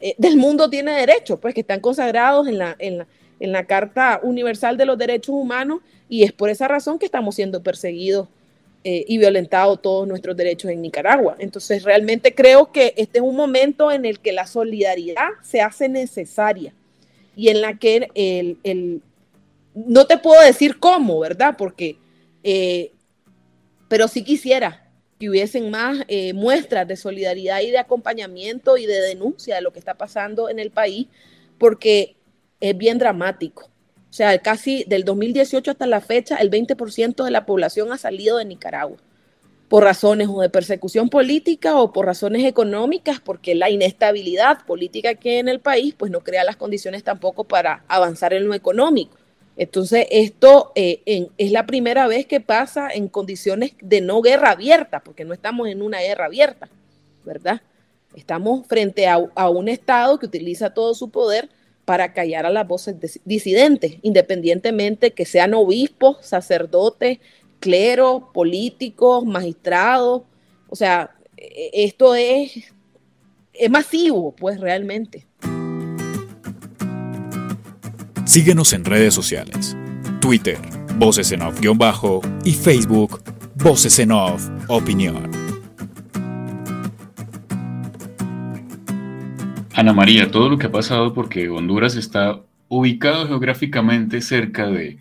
eh, 0.00 0.14
del 0.18 0.36
mundo 0.36 0.70
tiene 0.70 0.92
derecho, 0.92 1.38
pues 1.38 1.54
que 1.54 1.60
están 1.60 1.80
consagrados 1.80 2.48
en 2.48 2.58
la, 2.58 2.76
en, 2.78 3.06
la, 3.52 3.64
Carta 3.66 4.20
Universal 4.22 4.76
de 4.76 4.86
los 4.86 4.98
Derechos 4.98 5.34
Humanos 5.34 5.80
y 6.08 6.24
es 6.24 6.32
por 6.32 6.50
esa 6.50 6.68
razón 6.68 6.98
que 6.98 7.06
estamos 7.06 7.34
siendo 7.34 7.62
perseguidos 7.62 8.28
eh, 8.82 9.04
y 9.06 9.18
violentados 9.18 9.82
todos 9.82 10.08
nuestros 10.08 10.36
derechos 10.36 10.70
en 10.70 10.80
Nicaragua. 10.80 11.36
Entonces, 11.38 11.82
realmente 11.82 12.34
creo 12.34 12.72
que 12.72 12.94
este 12.96 13.18
es 13.18 13.22
un 13.22 13.36
momento 13.36 13.92
en 13.92 14.06
el 14.06 14.20
que 14.20 14.32
la 14.32 14.46
solidaridad 14.46 15.28
se 15.42 15.60
hace 15.60 15.88
necesaria 15.88 16.72
y 17.36 17.48
en 17.48 17.60
la 17.60 17.78
que 17.78 18.08
el, 18.14 19.02
no 19.74 20.06
te 20.06 20.16
puedo 20.16 20.40
decir 20.42 20.78
cómo, 20.78 21.20
¿verdad? 21.20 21.56
Porque, 21.58 21.98
eh, 22.42 22.92
pero 23.88 24.08
sí 24.08 24.24
quisiera 24.24 24.88
que 25.18 25.28
hubiesen 25.28 25.70
más 25.70 25.98
eh, 26.08 26.32
muestras 26.32 26.88
de 26.88 26.96
solidaridad 26.96 27.60
y 27.60 27.70
de 27.70 27.78
acompañamiento 27.78 28.78
y 28.78 28.86
de 28.86 29.02
denuncia 29.02 29.56
de 29.56 29.60
lo 29.60 29.74
que 29.74 29.78
está 29.78 29.94
pasando 29.94 30.48
en 30.48 30.58
el 30.58 30.70
país, 30.70 31.08
porque 31.58 32.16
es 32.60 32.76
bien 32.78 32.96
dramático. 32.96 33.68
O 34.10 34.12
sea, 34.12 34.36
casi 34.38 34.84
del 34.84 35.04
2018 35.04 35.70
hasta 35.70 35.86
la 35.86 36.00
fecha, 36.00 36.36
el 36.36 36.50
20% 36.50 37.24
de 37.24 37.30
la 37.30 37.46
población 37.46 37.92
ha 37.92 37.98
salido 37.98 38.38
de 38.38 38.44
Nicaragua 38.44 38.96
por 39.70 39.84
razones 39.84 40.26
o 40.28 40.40
de 40.40 40.50
persecución 40.50 41.08
política 41.08 41.76
o 41.76 41.92
por 41.92 42.04
razones 42.04 42.44
económicas, 42.44 43.20
porque 43.20 43.54
la 43.54 43.70
inestabilidad 43.70 44.66
política 44.66 45.14
que 45.14 45.30
hay 45.30 45.36
en 45.36 45.48
el 45.48 45.60
país 45.60 45.94
pues 45.96 46.10
no 46.10 46.24
crea 46.24 46.42
las 46.42 46.56
condiciones 46.56 47.04
tampoco 47.04 47.44
para 47.44 47.84
avanzar 47.86 48.32
en 48.32 48.48
lo 48.48 48.54
económico. 48.54 49.16
Entonces, 49.56 50.08
esto 50.10 50.72
eh, 50.74 51.28
es 51.38 51.52
la 51.52 51.66
primera 51.66 52.08
vez 52.08 52.26
que 52.26 52.40
pasa 52.40 52.88
en 52.90 53.06
condiciones 53.06 53.74
de 53.80 54.00
no 54.00 54.22
guerra 54.22 54.50
abierta, 54.50 55.00
porque 55.04 55.24
no 55.24 55.34
estamos 55.34 55.68
en 55.68 55.82
una 55.82 56.00
guerra 56.00 56.24
abierta, 56.24 56.68
¿verdad? 57.24 57.60
Estamos 58.16 58.66
frente 58.66 59.06
a, 59.06 59.18
un 59.18 59.68
Estado 59.68 60.18
que 60.18 60.26
utiliza 60.26 60.74
todo 60.74 60.94
su 60.94 61.10
poder 61.10 61.48
para 61.90 62.12
callar 62.12 62.46
a 62.46 62.50
las 62.50 62.68
voces 62.68 62.94
disidentes, 63.24 63.96
independientemente 64.02 65.10
que 65.10 65.24
sean 65.24 65.54
obispos, 65.54 66.18
sacerdotes, 66.24 67.18
clero, 67.58 68.30
políticos, 68.32 69.26
magistrados. 69.26 70.22
O 70.68 70.76
sea, 70.76 71.10
e, 71.36 71.70
esto 71.72 72.14
es, 72.14 72.72
es 73.52 73.70
masivo, 73.70 74.36
pues 74.36 74.60
realmente. 74.60 75.26
Síguenos 78.24 78.72
en 78.72 78.84
redes 78.84 79.12
sociales. 79.12 79.76
Twitter, 80.20 80.58
Voces 80.94 81.32
en 81.32 81.42
Off-Bajo 81.42 82.20
y 82.44 82.52
Facebook, 82.52 83.20
Voces 83.56 83.98
en 83.98 84.12
Off 84.12 84.48
Opinión. 84.68 85.49
Ana 89.80 89.94
María, 89.94 90.30
todo 90.30 90.50
lo 90.50 90.58
que 90.58 90.66
ha 90.66 90.70
pasado 90.70 91.14
porque 91.14 91.48
Honduras 91.48 91.96
está 91.96 92.42
ubicado 92.68 93.26
geográficamente 93.26 94.20
cerca 94.20 94.66
de 94.66 94.98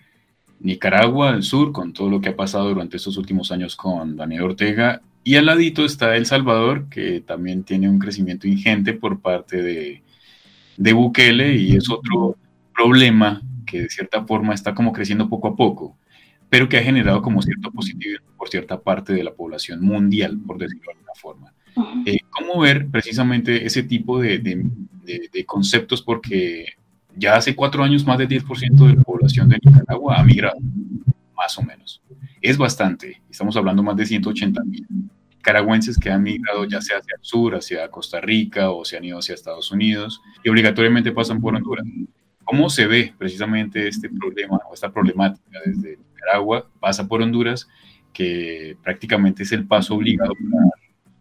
Nicaragua 0.62 1.32
al 1.32 1.44
sur, 1.44 1.74
con 1.74 1.92
todo 1.92 2.10
lo 2.10 2.22
que 2.22 2.30
ha 2.30 2.36
pasado 2.38 2.70
durante 2.70 2.96
estos 2.96 3.18
últimos 3.18 3.52
años 3.52 3.76
con 3.76 4.16
Daniel 4.16 4.44
Ortega, 4.44 5.02
y 5.26 5.36
al 5.36 5.48
ladito 5.48 5.84
está 5.84 6.16
El 6.16 6.26
Salvador, 6.26 6.88
que 6.88 7.20
también 7.20 7.64
tiene 7.66 7.90
un 7.90 8.00
crecimiento 8.00 8.48
ingente 8.48 8.94
por 8.94 9.20
parte 9.20 9.62
de, 9.62 10.02
de 10.78 10.94
Bukele, 10.94 11.58
y 11.58 11.76
es 11.76 11.90
otro 11.90 12.38
problema 12.74 13.42
que 13.66 13.82
de 13.82 13.90
cierta 13.90 14.24
forma 14.24 14.54
está 14.54 14.74
como 14.74 14.94
creciendo 14.94 15.28
poco 15.28 15.50
a 15.50 15.58
poco, 15.58 15.98
pero 16.50 16.70
que 16.70 16.78
ha 16.78 16.84
generado 16.84 17.22
como 17.22 17.42
cierto 17.42 17.70
positivo 17.70 18.20
por 18.38 18.48
cierta 18.48 18.80
parte 18.80 19.12
de 19.12 19.26
la 19.26 19.34
población 19.34 19.82
mundial, 19.82 20.40
por 20.48 20.58
decirlo 20.58 20.84
de 20.86 20.92
alguna 20.94 21.14
forma. 21.16 21.54
Eh, 22.06 22.20
¿Cómo 22.30 22.60
ver 22.62 22.88
precisamente 22.88 23.66
ese 23.66 23.84
tipo 23.84 24.20
de, 24.20 24.40
de, 24.40 25.46
conceptos? 25.46 26.02
Porque 26.02 26.66
ya 27.16 27.36
hace 27.36 27.56
cuatro 27.56 27.84
años 27.84 28.06
más 28.06 28.18
del 28.18 28.28
10% 28.28 28.88
de 28.88 28.96
la 28.96 29.04
población 29.04 29.50
de 29.50 29.60
Nicaragua 29.64 30.20
ha 30.20 30.24
migrado, 30.24 30.58
más 31.36 31.58
o 31.58 31.64
menos. 31.64 32.02
Es 32.42 32.58
bastante, 32.58 33.22
estamos 33.30 33.56
hablando 33.58 33.84
más 33.84 33.98
de 33.98 34.06
180 34.06 34.64
mil 34.64 34.88
nicaragüenses 35.40 35.98
que 35.98 36.12
han 36.12 36.22
migrado 36.22 36.66
ya 36.66 36.82
sea 36.82 36.98
hacia 36.98 37.16
el 37.16 37.24
sur, 37.24 37.56
hacia 37.56 37.90
Costa 37.90 38.20
Rica 38.20 38.72
o 38.72 38.84
se 38.84 38.98
han 38.98 39.06
ido 39.06 39.20
hacia 39.20 39.36
Estados 39.36 39.72
Unidos 39.72 40.22
y 40.44 40.50
obligatoriamente 40.50 41.12
pasan 41.12 41.42
por 41.42 41.56
Honduras. 41.56 41.86
¿Cómo 42.44 42.70
se 42.70 42.88
ve 42.88 43.14
precisamente 43.18 43.88
este 43.88 44.10
problema 44.10 44.60
o 44.70 44.74
esta 44.74 44.92
problemática 44.92 45.60
desde 45.66 45.98
Nicaragua, 45.98 46.68
pasa 46.80 47.08
por 47.08 47.22
Honduras, 47.22 47.68
que 48.12 48.76
prácticamente 48.84 49.44
es 49.44 49.52
el 49.52 49.66
paso 49.66 49.96
obligado 49.96 50.34
para 50.34 50.66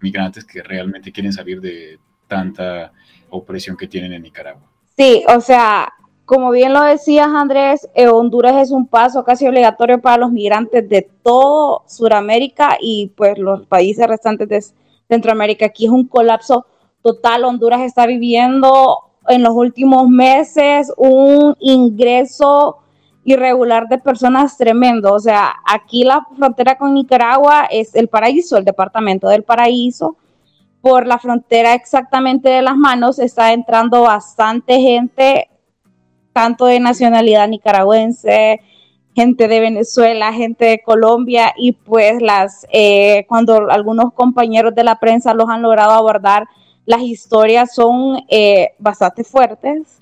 migrantes 0.01 0.45
que 0.45 0.63
realmente 0.63 1.13
quieren 1.13 1.33
salir 1.33 1.61
de 1.61 1.99
tanta 2.27 2.93
opresión 3.31 3.77
que 3.77 3.89
tienen 3.89 4.13
en 4.13 4.23
Nicaragua. 4.23 4.63
Sí, 4.97 5.25
o 5.35 5.41
sea, 5.41 5.93
como 6.25 6.51
bien 6.51 6.75
lo 6.75 6.83
decías 6.83 7.29
Andrés, 7.29 7.89
eh, 7.95 8.09
Honduras 8.09 8.57
es 8.57 8.71
un 8.71 8.87
paso 8.87 9.25
casi 9.25 9.47
obligatorio 9.47 10.01
para 10.01 10.19
los 10.19 10.31
migrantes 10.31 10.89
de 10.89 11.09
todo 11.23 11.85
Sudamérica 11.87 12.77
y 12.81 13.13
pues 13.17 13.39
los 13.39 13.67
países 13.67 14.07
restantes 14.07 14.49
de 14.49 14.63
Centroamérica. 15.09 15.67
Aquí 15.67 15.87
es 15.87 15.91
un 15.91 16.07
colapso 16.07 16.67
total. 17.03 17.45
Honduras 17.45 17.81
está 17.81 18.07
viviendo 18.07 18.99
en 19.27 19.43
los 19.43 19.55
últimos 19.55 20.09
meses 20.09 20.93
un 20.97 21.57
ingreso 21.61 22.79
irregular 23.25 23.89
de 23.89 23.99
personas 23.99 24.57
tremendo. 24.57 25.13
O 25.13 25.21
sea, 25.21 25.55
aquí 25.67 26.05
la 26.05 26.27
frontera 26.37 26.77
con 26.77 26.95
Nicaragua 26.95 27.67
es 27.71 27.95
el 27.95 28.09
paraíso, 28.09 28.57
el 28.57 28.65
departamento 28.65 29.29
del 29.29 29.43
paraíso. 29.43 30.17
Por 30.81 31.07
la 31.07 31.19
frontera 31.19 31.75
exactamente 31.75 32.49
de 32.49 32.63
las 32.63 32.77
manos 32.77 33.19
está 33.19 33.53
entrando 33.53 34.03
bastante 34.03 34.81
gente, 34.81 35.51
tanto 36.33 36.67
de 36.67 36.79
nacionalidad 36.79 37.49
nicaragüense, 37.49 38.61
gente 39.15 39.49
de 39.49 39.59
Venezuela, 39.59 40.33
gente 40.33 40.65
de 40.65 40.79
Colombia 40.79 41.53
y 41.57 41.73
pues 41.73 42.23
las 42.23 42.65
eh, 42.73 43.27
cuando 43.29 43.69
algunos 43.69 44.13
compañeros 44.15 44.73
de 44.77 44.85
la 44.85 45.01
prensa 45.01 45.35
los 45.35 45.49
han 45.49 45.63
logrado 45.63 45.91
abordar, 45.91 46.47
las 46.87 47.03
historias 47.03 47.75
son 47.75 48.25
eh, 48.29 48.71
bastante 48.79 49.25
fuertes. 49.25 50.01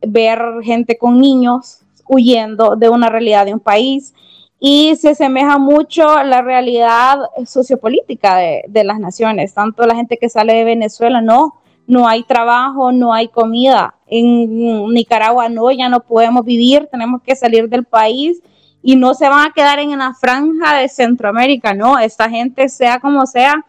Ver 0.00 0.40
gente 0.62 0.96
con 0.96 1.20
niños 1.20 1.81
huyendo 2.08 2.76
de 2.76 2.88
una 2.88 3.08
realidad 3.08 3.46
de 3.46 3.54
un 3.54 3.60
país. 3.60 4.14
Y 4.58 4.94
se 4.96 5.10
asemeja 5.10 5.58
mucho 5.58 6.22
la 6.22 6.40
realidad 6.40 7.18
sociopolítica 7.46 8.36
de, 8.36 8.84
las 8.84 9.00
naciones, 9.00 9.54
tanto 9.54 9.84
la 9.86 9.96
gente 9.96 10.18
que 10.18 10.28
sale 10.28 10.54
de 10.54 10.62
Venezuela, 10.62 11.20
no, 11.20 11.54
no 11.88 12.06
hay 12.06 12.22
trabajo, 12.22 12.92
no 12.92 13.12
hay 13.12 13.26
comida. 13.26 13.96
En 14.06 14.92
Nicaragua 14.92 15.48
no, 15.48 15.70
ya 15.72 15.88
no 15.88 16.00
podemos 16.00 16.44
vivir, 16.44 16.88
tenemos 16.92 17.22
que 17.22 17.34
salir 17.34 17.68
del 17.68 17.84
país 17.84 18.40
y 18.82 18.94
no 18.94 19.14
se 19.14 19.28
van 19.28 19.48
a 19.48 19.52
quedar 19.52 19.80
en 19.80 19.98
la 19.98 20.14
franja 20.14 20.76
de 20.76 20.88
Centroamérica, 20.88 21.74
no, 21.74 21.98
esta 21.98 22.28
gente 22.30 22.68
sea 22.68 23.00
como 23.00 23.26
sea, 23.26 23.64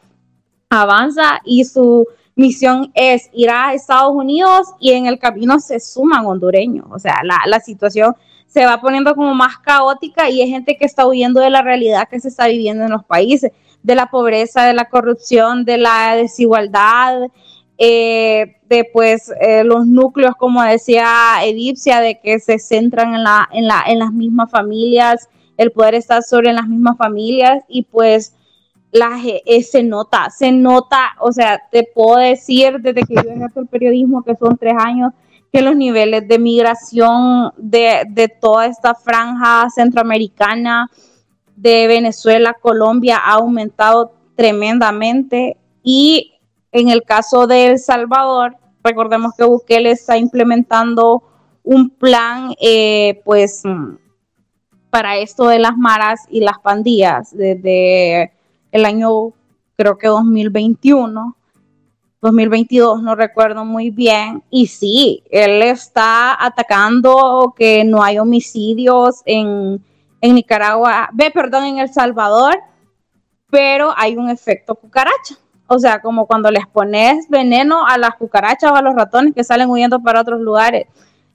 avanza 0.70 1.40
y 1.44 1.66
su 1.66 2.08
misión 2.36 2.92
es 2.94 3.30
ir 3.34 3.50
a 3.50 3.74
Estados 3.74 4.14
Unidos 4.14 4.68
y 4.80 4.92
en 4.92 5.06
el 5.06 5.20
camino 5.20 5.60
se 5.60 5.80
suman 5.80 6.26
hondureños, 6.26 6.86
o 6.92 7.00
sea, 7.00 7.22
la, 7.24 7.42
la 7.46 7.60
situación 7.60 8.16
se 8.48 8.66
va 8.66 8.80
poniendo 8.80 9.16
como 9.16 9.34
más 9.34 9.58
caótica 9.58 10.30
y 10.30 10.42
hay 10.42 10.50
gente 10.50 10.78
que 10.78 10.86
está 10.86 11.08
huyendo 11.08 11.42
de 11.42 11.50
la 11.50 11.64
realidad 11.64 12.08
que 12.08 12.20
se 12.20 12.28
está 12.28 12.48
viviendo 12.48 12.84
en 12.86 12.92
los 12.92 13.04
países, 13.04 13.52
de 13.82 13.96
la 13.96 14.12
pobreza, 14.12 14.66
de 14.66 14.74
la 14.74 14.90
corrupción, 14.90 15.66
de 15.66 15.78
la 15.78 16.16
desigualdad, 16.16 17.30
eh, 17.78 18.58
de 18.70 18.90
pues 18.94 19.32
eh, 19.42 19.64
los 19.64 19.88
núcleos, 19.88 20.36
como 20.36 20.62
decía 20.62 21.08
Edipcia, 21.44 22.00
de 22.00 22.20
que 22.20 22.40
se 22.40 22.60
centran 22.60 23.16
en, 23.16 23.24
la, 23.24 23.50
en, 23.52 23.68
la, 23.68 23.84
en 23.88 24.00
las 24.00 24.14
mismas 24.14 24.52
familias, 24.52 25.28
el 25.58 25.72
poder 25.72 25.96
está 25.96 26.22
sobre 26.22 26.54
las 26.54 26.68
mismas 26.68 26.98
familias 26.98 27.64
y 27.68 27.84
pues 27.84 28.36
la, 28.94 29.20
eh, 29.26 29.64
se 29.64 29.82
nota, 29.82 30.30
se 30.30 30.52
nota, 30.52 31.16
o 31.20 31.32
sea, 31.32 31.60
te 31.72 31.84
puedo 31.84 32.18
decir 32.18 32.80
desde 32.80 33.04
que 33.04 33.16
yo 33.16 33.22
ejerzo 33.22 33.62
el 33.62 33.68
periodismo, 33.68 34.22
que 34.22 34.36
son 34.36 34.56
tres 34.56 34.76
años, 34.78 35.14
que 35.52 35.64
los 35.64 35.76
niveles 35.76 36.28
de 36.28 36.38
migración 36.38 37.52
de, 37.58 38.32
toda 38.40 38.68
esta 38.68 38.94
franja 38.94 39.68
centroamericana, 39.74 40.92
de 41.56 41.88
Venezuela, 41.88 42.54
Colombia, 42.54 43.18
ha 43.18 43.34
aumentado 43.34 44.14
tremendamente. 44.36 45.58
Y 45.84 46.34
en 46.72 46.90
el 46.90 47.02
caso 47.02 47.48
de 47.48 47.68
El 47.72 47.80
Salvador, 47.80 48.58
recordemos 48.84 49.34
que 49.36 49.44
Bukele 49.44 49.92
está 49.92 50.18
implementando 50.18 51.24
un 51.64 51.90
plan, 51.90 52.54
eh, 52.62 53.22
pues, 53.26 53.64
para 54.92 55.18
esto 55.18 55.48
de 55.48 55.58
las 55.58 55.78
maras 55.78 56.22
y 56.30 56.42
las 56.42 56.60
pandillas 56.60 57.36
desde 57.36 58.32
el 58.74 58.86
año, 58.86 59.32
creo 59.78 59.98
que 59.98 60.08
2021 60.08 61.38
2022, 62.24 63.04
no 63.04 63.16
recuerdo 63.16 63.66
muy 63.66 63.90
bien. 63.90 64.42
Y 64.50 64.68
sí, 64.68 65.24
él 65.30 65.62
está 65.62 66.44
atacando 66.44 67.54
que 67.56 67.84
no 67.84 68.02
hay 68.02 68.18
homicidios 68.18 69.22
en, 69.26 69.84
Nicaragua, 70.22 71.10
ve, 71.12 71.32
perdón, 71.32 71.66
en 71.66 71.80
El 71.80 71.92
Salvador, 71.92 72.58
pero 73.50 73.94
hay 73.98 74.16
un 74.16 74.30
efecto 74.30 74.74
cucaracha. 74.74 75.36
O 75.68 75.78
sea, 75.78 76.02
como 76.02 76.26
cuando 76.26 76.50
les 76.50 76.66
pones 76.66 77.28
veneno 77.28 77.86
a 77.86 77.98
las 77.98 78.16
cucarachas 78.16 78.72
o 78.72 78.76
a 78.76 78.82
los 78.82 78.96
ratones 78.96 79.34
que 79.34 79.44
salen 79.44 79.70
huyendo 79.70 80.02
para 80.02 80.22
otros 80.22 80.40
lugares. 80.40 80.88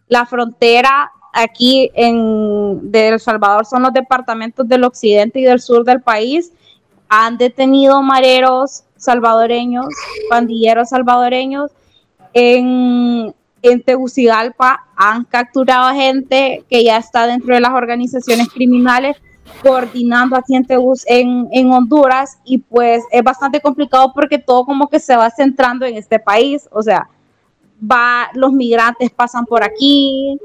La 0.06 0.24
frontera 0.24 1.12
aquí 1.34 1.90
en 1.94 2.90
de 2.90 3.08
El 3.08 3.20
Salvador 3.20 3.66
son 3.66 3.82
los 3.82 3.92
departamentos 3.92 4.66
del 4.66 4.84
occidente 4.84 5.40
y 5.40 5.44
del 5.44 5.60
sur 5.60 5.84
del 5.84 6.00
país. 6.00 6.50
Han 7.08 7.38
detenido 7.38 8.02
mareros 8.02 8.84
salvadoreños, 8.96 9.86
pandilleros 10.30 10.90
salvadoreños. 10.90 11.70
En, 12.34 13.34
en 13.62 13.82
Tegucigalpa 13.82 14.86
han 14.96 15.24
capturado 15.24 15.94
gente 15.94 16.64
que 16.68 16.84
ya 16.84 16.98
está 16.98 17.26
dentro 17.26 17.54
de 17.54 17.60
las 17.60 17.72
organizaciones 17.72 18.48
criminales 18.48 19.16
coordinando 19.62 20.36
aquí 20.36 20.54
en, 20.54 20.66
en, 21.06 21.48
en, 21.50 21.72
Honduras. 21.72 22.38
Y 22.44 22.58
pues 22.58 23.02
es 23.10 23.22
bastante 23.22 23.60
complicado 23.60 24.12
porque 24.14 24.38
todo 24.38 24.64
como 24.64 24.88
que 24.88 25.00
se 25.00 25.16
va 25.16 25.30
centrando 25.30 25.86
en 25.86 25.96
este 25.96 26.18
país, 26.18 26.68
o 26.70 26.82
sea, 26.82 27.08
va, 27.80 28.28
los 28.34 28.52
migrantes 28.52 29.10
pasan 29.10 29.46
por 29.46 29.62
aquí, 29.62 30.38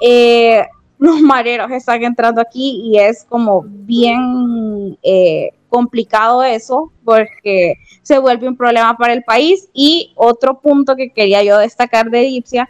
eh, 0.00 0.64
los 0.98 1.20
mareros 1.20 1.70
están 1.70 2.02
entrando 2.02 2.40
aquí 2.40 2.82
y 2.84 2.98
es 2.98 3.24
como 3.28 3.64
bien 3.66 4.96
eh, 5.02 5.52
complicado 5.74 6.44
eso 6.44 6.92
porque 7.04 7.74
se 8.02 8.20
vuelve 8.20 8.46
un 8.46 8.56
problema 8.56 8.96
para 8.96 9.12
el 9.12 9.24
país. 9.24 9.68
Y 9.74 10.12
otro 10.14 10.60
punto 10.60 10.94
que 10.94 11.10
quería 11.10 11.42
yo 11.42 11.58
destacar 11.58 12.10
de 12.10 12.28
Egipcia 12.28 12.68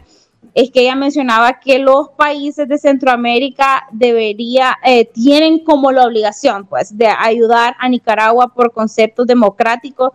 es 0.55 0.71
que 0.71 0.81
ella 0.81 0.95
mencionaba 0.95 1.59
que 1.59 1.77
los 1.77 2.09
países 2.17 2.67
de 2.67 2.79
Centroamérica 2.79 3.87
debería, 3.91 4.75
eh, 4.83 5.05
tienen 5.05 5.59
como 5.59 5.91
la 5.91 6.05
obligación, 6.07 6.65
pues, 6.65 6.97
de 6.97 7.07
ayudar 7.07 7.75
a 7.77 7.89
Nicaragua 7.89 8.47
por 8.47 8.71
conceptos 8.71 9.27
democráticos 9.27 10.11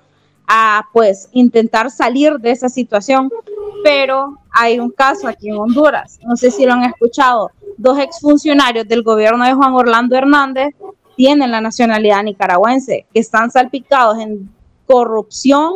a, 0.48 0.86
pues, 0.92 1.28
intentar 1.30 1.92
salir 1.92 2.38
de 2.40 2.50
esa 2.50 2.68
situación. 2.68 3.30
Pero 3.84 4.36
hay 4.50 4.80
un 4.80 4.90
caso 4.90 5.28
aquí 5.28 5.48
en 5.48 5.58
Honduras, 5.58 6.18
no 6.26 6.36
sé 6.36 6.50
si 6.50 6.66
lo 6.66 6.72
han 6.72 6.84
escuchado, 6.84 7.50
dos 7.76 7.98
exfuncionarios 7.98 8.88
del 8.88 9.02
gobierno 9.02 9.44
de 9.44 9.54
Juan 9.54 9.74
Orlando 9.74 10.16
Hernández 10.16 10.74
tienen 11.20 11.50
la 11.50 11.60
nacionalidad 11.60 12.22
nicaragüense, 12.22 13.04
que 13.12 13.20
están 13.20 13.50
salpicados 13.50 14.18
en 14.20 14.48
corrupción, 14.86 15.70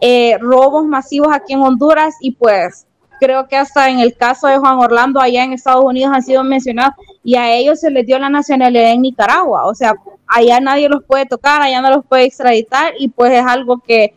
eh, 0.00 0.38
robos 0.40 0.86
masivos 0.86 1.28
aquí 1.34 1.52
en 1.52 1.60
Honduras 1.60 2.14
y 2.18 2.30
pues 2.30 2.86
creo 3.20 3.46
que 3.46 3.58
hasta 3.58 3.90
en 3.90 3.98
el 3.98 4.16
caso 4.16 4.46
de 4.46 4.56
Juan 4.56 4.78
Orlando 4.78 5.20
allá 5.20 5.44
en 5.44 5.52
Estados 5.52 5.84
Unidos 5.84 6.14
han 6.14 6.22
sido 6.22 6.42
mencionados 6.44 6.94
y 7.22 7.34
a 7.34 7.54
ellos 7.54 7.78
se 7.78 7.90
les 7.90 8.06
dio 8.06 8.18
la 8.18 8.30
nacionalidad 8.30 8.92
en 8.92 9.02
Nicaragua, 9.02 9.66
o 9.66 9.74
sea, 9.74 9.92
allá 10.26 10.60
nadie 10.60 10.88
los 10.88 11.04
puede 11.04 11.26
tocar, 11.26 11.60
allá 11.60 11.82
no 11.82 11.90
los 11.90 12.06
puede 12.06 12.24
extraditar 12.24 12.94
y 12.98 13.08
pues 13.08 13.34
es 13.34 13.44
algo 13.44 13.82
que, 13.86 14.14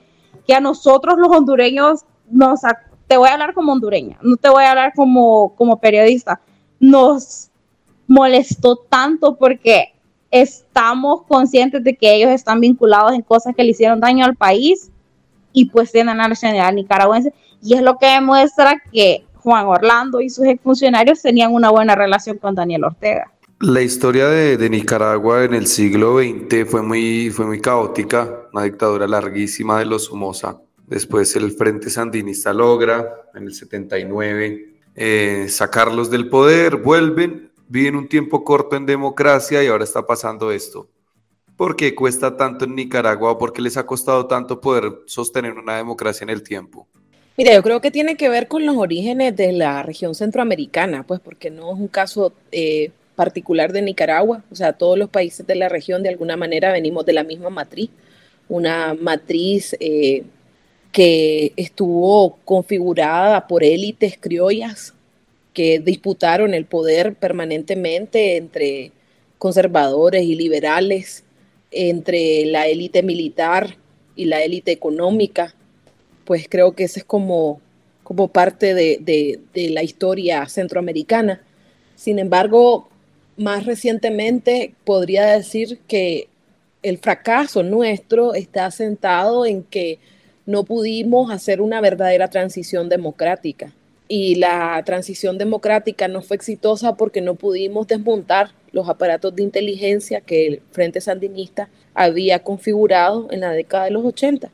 que 0.48 0.56
a 0.56 0.62
nosotros 0.62 1.16
los 1.18 1.28
hondureños 1.28 2.06
nos, 2.32 2.62
te 3.06 3.18
voy 3.18 3.28
a 3.28 3.34
hablar 3.34 3.54
como 3.54 3.74
hondureña, 3.74 4.18
no 4.22 4.38
te 4.38 4.48
voy 4.48 4.64
a 4.64 4.70
hablar 4.70 4.94
como, 4.96 5.54
como 5.58 5.78
periodista, 5.78 6.40
nos 6.80 7.50
molestó 8.08 8.78
tanto 8.78 9.36
porque 9.36 9.97
estamos 10.32 11.24
conscientes 11.24 11.84
de 11.84 11.96
que 11.96 12.16
ellos 12.16 12.32
están 12.32 12.60
vinculados 12.60 13.14
en 13.14 13.22
cosas 13.22 13.56
que 13.56 13.64
le 13.64 13.72
hicieron 13.72 14.00
daño 14.00 14.26
al 14.26 14.36
país 14.36 14.92
y 15.54 15.66
pues 15.66 15.92
tienen 15.92 16.18
la 16.18 16.28
nacionalidad 16.28 16.74
nicaragüense 16.74 17.34
y 17.62 17.74
es 17.74 17.82
lo 17.82 17.98
que 17.98 18.08
demuestra 18.08 18.82
que 18.92 19.26
Juan 19.36 19.66
Orlando 19.66 20.22
y 20.22 20.30
sus 20.30 20.46
exfuncionarios 20.46 21.22
tenían 21.22 21.54
una 21.54 21.70
buena 21.70 21.96
relación 21.96 22.38
con 22.38 22.54
Daniel 22.54 22.84
Ortega. 22.84 23.32
La 23.60 23.82
historia 23.82 24.28
de, 24.28 24.70
Nicaragua 24.70 25.44
en 25.44 25.56
el 25.56 25.66
siglo 25.66 26.20
XX 26.20 26.70
fue 26.70 26.84
muy, 26.84 27.32
fue 27.32 27.48
muy 27.48 27.60
caótica, 27.60 28.42
una 28.54 28.64
dictadura 28.64 29.08
larguísima 29.08 29.80
de 29.80 29.86
los 29.86 30.06
Somoza. 30.06 30.58
Después 30.86 31.36
el 31.36 31.52
Frente 31.52 31.90
Sandinista 31.90 32.54
logra 32.54 33.08
en 33.34 33.46
el 33.46 33.54
79 33.54 34.76
eh, 34.96 35.48
sacarlos 35.50 36.12
del 36.12 36.30
poder, 36.30 36.76
vuelven, 36.76 37.47
viven 37.68 37.96
un 37.96 38.08
tiempo 38.08 38.44
corto 38.44 38.76
en 38.76 38.86
democracia 38.86 39.64
y 39.64 39.68
ahora 39.68 39.84
está 39.84 40.06
pasando 40.06 40.52
esto. 40.52 40.88
¿Por 41.56 41.76
qué 41.76 41.96
cuesta 41.96 42.38
tanto 42.38 42.66
en 42.66 42.76
Nicaragua? 42.76 43.38
¿Por 43.38 43.52
qué 43.52 43.62
les 43.62 43.78
ha 43.78 43.86
costado 43.86 44.28
tanto 44.28 44.62
poder 44.62 44.92
sostener 45.06 45.54
una 45.54 45.78
democracia 45.78 46.24
en 46.24 46.30
el 46.30 46.44
tiempo? 46.44 46.88
Mira, 47.36 47.54
yo 47.54 47.64
creo 47.64 47.82
que 47.82 47.92
tiene 47.92 48.16
que 48.16 48.30
ver 48.30 48.48
con 48.48 48.66
los 48.66 48.78
orígenes 48.78 49.36
de 49.36 49.52
la 49.52 49.84
región 49.84 50.16
centroamericana, 50.16 51.04
pues 51.04 51.20
porque 51.20 51.50
no 51.50 51.74
es 51.74 51.80
un 51.80 51.88
caso 51.88 52.34
eh, 52.52 52.92
particular 53.16 53.74
de 53.74 53.82
Nicaragua, 53.82 54.44
o 54.52 54.56
sea, 54.56 54.74
todos 54.74 54.98
los 54.98 55.10
países 55.10 55.46
de 55.46 55.56
la 55.56 55.70
región 55.70 56.04
de 56.04 56.10
alguna 56.10 56.38
manera 56.38 56.72
venimos 56.72 57.06
de 57.06 57.14
la 57.14 57.24
misma 57.24 57.50
matriz, 57.50 57.90
una 58.50 58.96
matriz 58.96 59.76
eh, 59.80 60.24
que 60.92 61.54
estuvo 61.56 62.38
configurada 62.46 63.48
por 63.48 63.64
élites 63.64 64.18
criollas 64.20 64.94
que 65.58 65.80
disputaron 65.80 66.54
el 66.54 66.66
poder 66.66 67.16
permanentemente 67.16 68.38
entre 68.38 68.92
conservadores 69.40 70.22
y 70.22 70.36
liberales, 70.36 71.24
entre 71.72 72.46
la 72.46 72.68
élite 72.68 73.02
militar 73.02 73.76
y 74.16 74.26
la 74.26 74.44
élite 74.44 74.72
económica, 74.72 75.56
pues 76.26 76.46
creo 76.48 76.74
que 76.74 76.84
ese 76.84 77.00
es 77.00 77.06
como, 77.06 77.60
como 78.04 78.28
parte 78.28 78.76
de, 78.76 79.40
la 79.56 79.82
historia 79.82 80.46
centroamericana. 80.46 81.42
Sin 81.96 82.20
embargo, 82.20 82.88
más 83.36 83.66
recientemente 83.66 84.76
podría 84.86 85.26
decir 85.26 85.80
que 85.88 86.28
el 86.84 87.00
fracaso 87.00 87.64
nuestro 87.64 88.36
está 88.36 88.70
sentado 88.70 89.44
en 89.44 89.64
que 89.64 89.98
no 90.46 90.66
pudimos 90.66 91.32
hacer 91.32 91.62
una 91.62 91.82
verdadera 91.82 92.28
transición 92.28 92.90
democrática. 92.90 93.74
Y 94.08 94.36
la 94.36 94.82
transición 94.86 95.38
democrática 95.38 96.08
no 96.08 96.22
fue 96.22 96.38
exitosa 96.38 96.96
porque 96.96 97.22
no 97.22 97.36
pudimos 97.36 97.88
desmontar 97.88 98.52
los 98.72 98.88
aparatos 98.88 99.36
de 99.36 99.44
inteligencia 99.44 100.22
que 100.22 100.48
el 100.48 100.62
Frente 100.72 101.02
Sandinista 101.02 101.70
había 101.94 102.40
configurado 102.40 103.28
en 103.32 103.42
la 103.42 103.52
década 103.52 103.86
de 103.86 103.92
los 103.92 104.06
80 104.06 104.50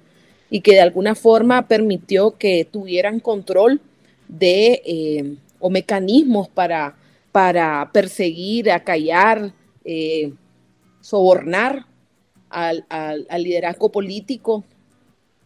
y 0.50 0.62
que 0.62 0.74
de 0.74 0.82
alguna 0.82 1.16
forma 1.16 1.68
permitió 1.68 2.38
que 2.38 2.66
tuvieran 2.70 3.20
control 3.20 3.82
de 4.28 4.82
eh, 4.86 5.36
o 5.60 5.70
mecanismos 5.70 6.48
para, 6.50 6.96
para 7.32 7.90
perseguir, 7.92 8.72
acallar, 8.72 9.54
eh, 9.84 10.34
sobornar 11.02 11.86
al, 12.50 12.86
liderazgo 13.40 13.92
político 13.92 14.64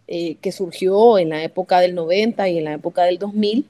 eh, 0.07 0.35
que 0.41 0.51
surgió 0.51 1.17
en 1.17 1.29
la 1.29 1.43
época 1.43 1.79
del 1.79 1.95
90 1.95 2.49
y 2.49 2.57
en 2.57 2.65
la 2.65 2.73
época 2.73 3.03
del 3.03 3.17
2000, 3.17 3.65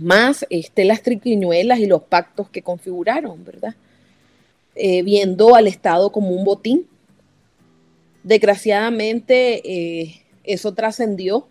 más 0.00 0.46
este, 0.50 0.84
las 0.84 1.02
triquiñuelas 1.02 1.78
y 1.78 1.86
los 1.86 2.02
pactos 2.02 2.48
que 2.48 2.62
configuraron, 2.62 3.44
¿verdad? 3.44 3.74
viendo 5.04 5.56
al 5.56 5.66
Estado 5.66 6.10
como 6.10 6.30
un 6.30 6.42
botín. 6.42 6.86
Desgraciadamente, 8.22 10.22
eso 10.44 10.72
trascendió 10.72 11.46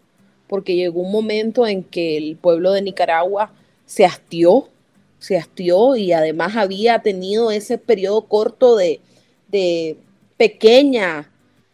porque 0.49 0.75
llegó 0.75 1.01
un 1.01 1.11
momento 1.11 1.67
en 1.67 1.83
que 1.83 2.17
el 2.17 2.35
pueblo 2.35 2.71
de 2.71 2.81
Nicaragua 2.81 3.53
se 3.85 4.03
hastió, 4.03 4.67
se 5.19 5.37
hastió 5.37 5.95
y 5.95 6.11
además 6.11 6.55
había 6.55 6.99
tenido 6.99 7.51
ese 7.51 7.77
periodo 7.77 8.25
corto 8.25 8.75
de, 8.75 8.99
pequeña 10.37 11.31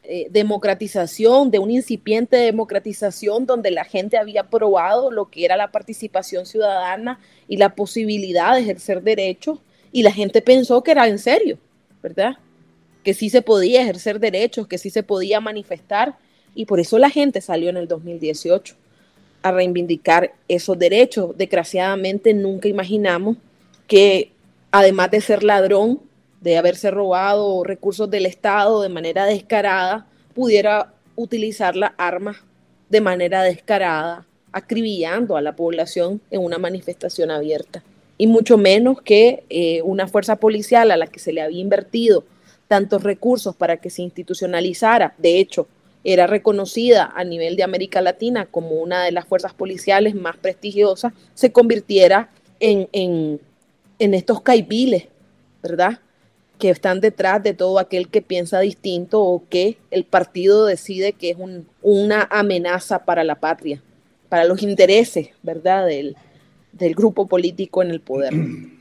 eh, 0.08 0.28
democratización, 0.30 1.52
de 1.52 1.60
una 1.60 1.74
incipiente 1.74 2.38
democratización 2.38 3.46
donde 3.46 3.72
la 3.72 3.86
gente 3.86 4.18
había 4.18 4.50
probado 4.50 5.12
lo 5.12 5.30
que 5.30 5.46
era 5.46 5.58
la 5.58 5.72
participación 5.72 6.46
ciudadana 6.46 7.20
y 7.48 7.58
la 7.58 7.76
posibilidad 7.76 8.54
de 8.54 8.62
ejercer 8.62 9.02
derechos 9.02 9.60
y 9.92 10.04
la 10.04 10.12
gente 10.12 10.42
pensó 10.42 10.84
que 10.84 10.92
era 10.92 11.08
en 11.08 11.20
serio, 11.20 11.58
¿verdad? 12.04 12.38
Que 13.04 13.14
sí 13.14 13.30
se 13.30 13.42
podía 13.42 13.82
ejercer 13.82 14.20
derechos, 14.20 14.68
que 14.68 14.78
sí 14.78 14.90
se 14.90 15.04
podía 15.04 15.40
manifestar 15.40 16.16
y 16.54 16.66
por 16.66 16.80
eso 16.80 17.00
la 17.00 17.10
gente 17.10 17.42
salió 17.42 17.70
en 17.70 17.78
el 17.78 17.88
2018 17.88 18.76
a 19.42 19.52
reivindicar 19.52 20.34
esos 20.48 20.78
derechos. 20.78 21.38
Desgraciadamente 21.38 22.34
nunca 22.34 22.68
imaginamos 22.68 23.38
que 23.88 24.32
además 24.72 25.12
de 25.12 25.22
ser 25.22 25.44
ladrón, 25.44 26.02
de 26.46 26.58
haberse 26.58 26.92
robado 26.92 27.64
recursos 27.64 28.08
del 28.08 28.28
Estado 28.28 28.84
de 28.84 28.90
manera 28.90 29.26
descarada, 29.26 30.06
pudiera 30.36 30.94
utilizar 31.16 31.76
las 31.76 31.94
armas 31.98 32.38
de 32.88 33.02
manera 33.02 33.42
descarada, 33.42 34.28
acribillando 34.52 35.38
a 35.38 35.42
la 35.42 35.56
población 35.56 36.22
en 36.30 36.44
una 36.44 36.60
manifestación 36.60 37.32
abierta. 37.32 37.84
Y 38.20 38.28
mucho 38.28 38.60
menos 38.60 39.02
que 39.02 39.44
eh, 39.50 39.82
una 39.82 40.08
fuerza 40.08 40.36
policial 40.36 40.92
a 40.92 40.98
la 40.98 41.08
que 41.08 41.18
se 41.20 41.34
le 41.34 41.42
había 41.42 41.62
invertido 41.62 42.24
tantos 42.68 43.02
recursos 43.02 43.56
para 43.56 43.78
que 43.78 43.90
se 43.90 44.04
institucionalizara, 44.04 45.16
de 45.18 45.40
hecho, 45.40 45.68
era 46.04 46.28
reconocida 46.28 47.12
a 47.16 47.24
nivel 47.24 47.56
de 47.56 47.64
América 47.64 48.02
Latina 48.02 48.46
como 48.46 48.76
una 48.76 49.04
de 49.04 49.12
las 49.12 49.26
fuerzas 49.26 49.56
policiales 49.56 50.14
más 50.14 50.38
prestigiosas, 50.38 51.12
se 51.34 51.52
convirtiera 51.52 52.30
en, 52.60 52.88
en, 52.92 54.14
estos 54.14 54.42
caipiles, 54.42 55.08
¿verdad? 55.64 56.02
Que 56.60 56.70
están 56.70 57.02
detrás 57.02 57.44
de 57.44 57.54
todo 57.54 57.80
aquel 57.80 58.10
que 58.10 58.22
piensa 58.22 58.60
distinto 58.60 59.22
o 59.22 59.44
que 59.50 59.78
el 59.92 60.06
partido 60.06 60.66
decide 60.66 61.14
que 61.14 61.32
es 61.32 61.38
una 61.82 62.28
amenaza 62.32 63.06
para 63.06 63.24
la 63.24 63.36
patria, 63.36 63.82
para 64.30 64.46
los 64.46 64.64
intereses, 64.64 65.30
¿verdad? 65.44 65.86
Del, 65.88 66.16
del 66.72 66.96
grupo 66.96 67.28
político 67.28 67.82
en 67.82 67.92
el 67.92 68.00
poder. 68.00 68.34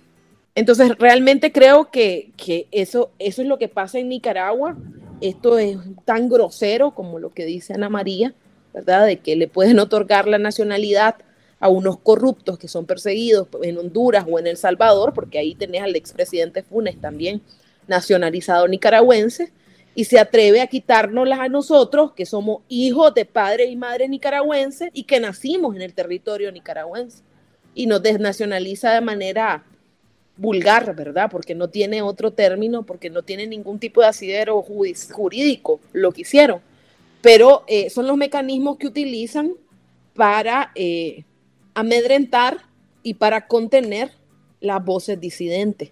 Entonces, 0.57 0.93
realmente 0.99 1.51
creo 1.51 1.91
que, 1.91 2.31
que, 2.37 2.69
eso, 2.71 3.11
eso 3.19 3.43
es 3.43 3.49
lo 3.49 3.59
que 3.59 3.69
pasa 3.69 3.99
en 3.99 4.09
Nicaragua 4.09 4.77
esto 5.21 5.59
es 5.59 5.79
tan 6.05 6.29
grosero 6.29 6.93
como 6.93 7.19
lo 7.19 7.31
que 7.31 7.47
dice 7.47 7.75
Ana 7.75 7.89
María, 7.89 8.35
¿verdad? 8.73 9.07
De 9.07 9.19
que 9.19 9.37
le 9.37 9.49
pueden 9.49 9.79
otorgar 9.79 10.27
la 10.29 10.39
nacionalidad 10.39 11.17
a 11.61 11.69
unos 11.69 11.99
corruptos 11.99 12.59
que 12.59 12.69
son 12.69 12.85
perseguidos 12.85 13.49
en 13.63 13.79
Honduras 13.79 14.27
o 14.29 14.39
en 14.39 14.47
El 14.47 14.57
Salvador, 14.57 15.15
porque 15.15 15.39
ahí 15.39 15.55
tenés 15.55 15.83
al 15.83 15.97
expresidente 15.97 16.63
Funes 16.63 17.01
también 17.01 17.41
nacionalizado 17.87 18.69
nicaragüense, 18.69 19.53
y 19.95 20.05
se 20.05 20.19
atreve 20.19 20.61
a 20.61 20.67
quitárnoslas 20.67 21.41
a 21.41 21.49
nosotros, 21.49 22.13
que 22.13 22.27
somos 22.27 22.63
hijos 22.69 23.15
de 23.15 23.25
padre 23.25 23.67
y 23.67 23.77
madre 23.77 24.09
nicaragüenses 24.09 24.91
y 24.93 25.05
que 25.05 25.21
nacimos 25.21 25.77
en 25.77 25.83
el 25.83 25.95
territorio 25.95 26.51
nicaragüense, 26.51 27.23
y 27.75 27.87
nos 27.87 28.03
desnacionaliza 28.03 28.93
de 28.93 29.01
manera 29.01 29.65
vulgar, 30.37 30.95
¿verdad? 30.95 31.29
Porque 31.31 31.55
no 31.55 31.69
tiene 31.69 32.03
otro 32.03 32.33
término, 32.33 32.85
porque 32.85 33.11
no 33.11 33.23
tiene 33.23 33.47
ningún 33.47 33.79
tipo 33.79 34.01
de 34.01 34.09
asidero 34.09 34.63
jurídico 34.63 35.81
lo 35.93 36.13
que 36.13 36.23
hicieron. 36.23 36.61
Pero 37.23 37.65
eh, 37.67 37.91
son 37.91 38.07
los 38.07 38.17
mecanismos 38.17 38.77
que 38.77 38.87
utilizan 38.87 39.55
para 40.15 40.73
eh, 40.75 41.25
amedrentar 41.75 42.59
y 43.03 43.15
para 43.15 43.47
contener 43.47 44.11
las 44.61 44.85
voces 44.85 45.21
disidentes. 45.21 45.91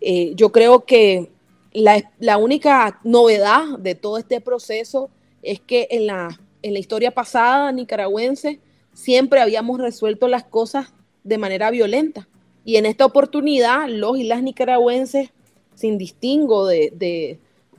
Eh, 0.00 0.32
yo 0.34 0.50
creo 0.52 0.84
que 0.84 1.30
la, 1.72 2.38
única 2.38 3.00
novedad 3.04 3.78
de 3.78 3.94
todo 3.94 4.18
este 4.18 4.40
proceso 4.40 5.10
es 5.42 5.60
que 5.60 5.88
en 5.90 6.06
la, 6.06 6.40
en 6.62 6.72
la 6.72 6.78
historia 6.78 7.12
pasada 7.12 7.70
nicaragüense 7.72 8.60
siempre 8.92 9.40
habíamos 9.40 9.80
resuelto 9.80 10.28
las 10.28 10.44
cosas 10.44 10.92
de 11.24 11.38
manera 11.38 11.70
violenta. 11.70 12.28
Y 12.64 12.76
en 12.76 12.86
esta 12.86 13.06
oportunidad, 13.06 13.88
los 13.88 14.18
y 14.18 14.24
las 14.24 14.42
nicaragüenses, 14.42 15.30
sin 15.74 15.98
distingo 15.98 16.66
de, 16.66 17.38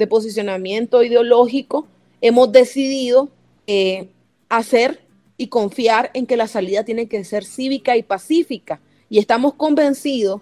posicionamiento 0.09 1.03
ideológico, 1.03 1.85
hemos 2.21 2.51
decidido 2.51 3.29
eh, 3.67 4.09
hacer 4.49 5.01
y 5.37 5.47
confiar 5.47 6.09
en 6.15 6.25
que 6.25 6.37
la 6.37 6.47
salida 6.47 6.83
tiene 6.83 7.07
que 7.07 7.23
ser 7.23 7.45
cívica 7.45 7.95
y 7.97 8.03
pacífica. 8.03 8.81
Y 9.09 9.19
estamos 9.19 9.53
convencidos 9.53 10.41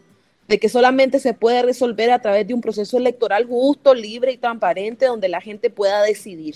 de 0.50 0.60
que 0.60 0.68
solamente 0.68 1.20
se 1.20 1.36
puede 1.36 1.62
resolver 1.62 2.10
a 2.10 2.20
través 2.24 2.48
de 2.48 2.56
un 2.56 2.62
proceso 2.62 2.98
electoral 2.98 3.46
justo, 3.46 3.94
libre 3.94 4.32
y 4.32 4.38
transparente 4.38 5.06
donde 5.06 5.30
la 5.30 5.42
gente 5.42 5.70
pueda 5.70 6.02
decidir. 6.02 6.56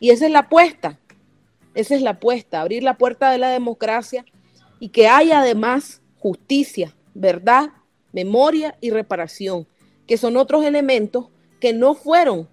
Y 0.00 0.08
esa 0.08 0.24
es 0.24 0.32
la 0.32 0.40
apuesta, 0.40 0.98
esa 1.74 1.94
es 1.94 2.00
la 2.00 2.12
apuesta, 2.12 2.62
abrir 2.62 2.82
la 2.82 2.96
puerta 2.96 3.30
de 3.30 3.36
la 3.36 3.50
democracia 3.50 4.24
y 4.80 4.88
que 4.88 5.06
haya 5.06 5.40
además 5.40 6.00
justicia, 6.18 6.94
verdad, 7.12 7.72
memoria 8.10 8.74
y 8.80 8.88
reparación, 8.88 9.66
que 10.06 10.16
son 10.16 10.38
otros 10.38 10.64
elementos 10.64 11.26
que 11.60 11.74
no 11.74 11.94
fueron 11.94 12.48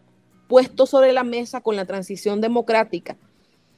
puestos 0.50 0.89
sobre 0.89 1.13
la 1.13 1.24
mesa 1.24 1.62
con 1.62 1.78
la 1.78 1.86
transición 1.86 2.41
democrática, 2.41 3.15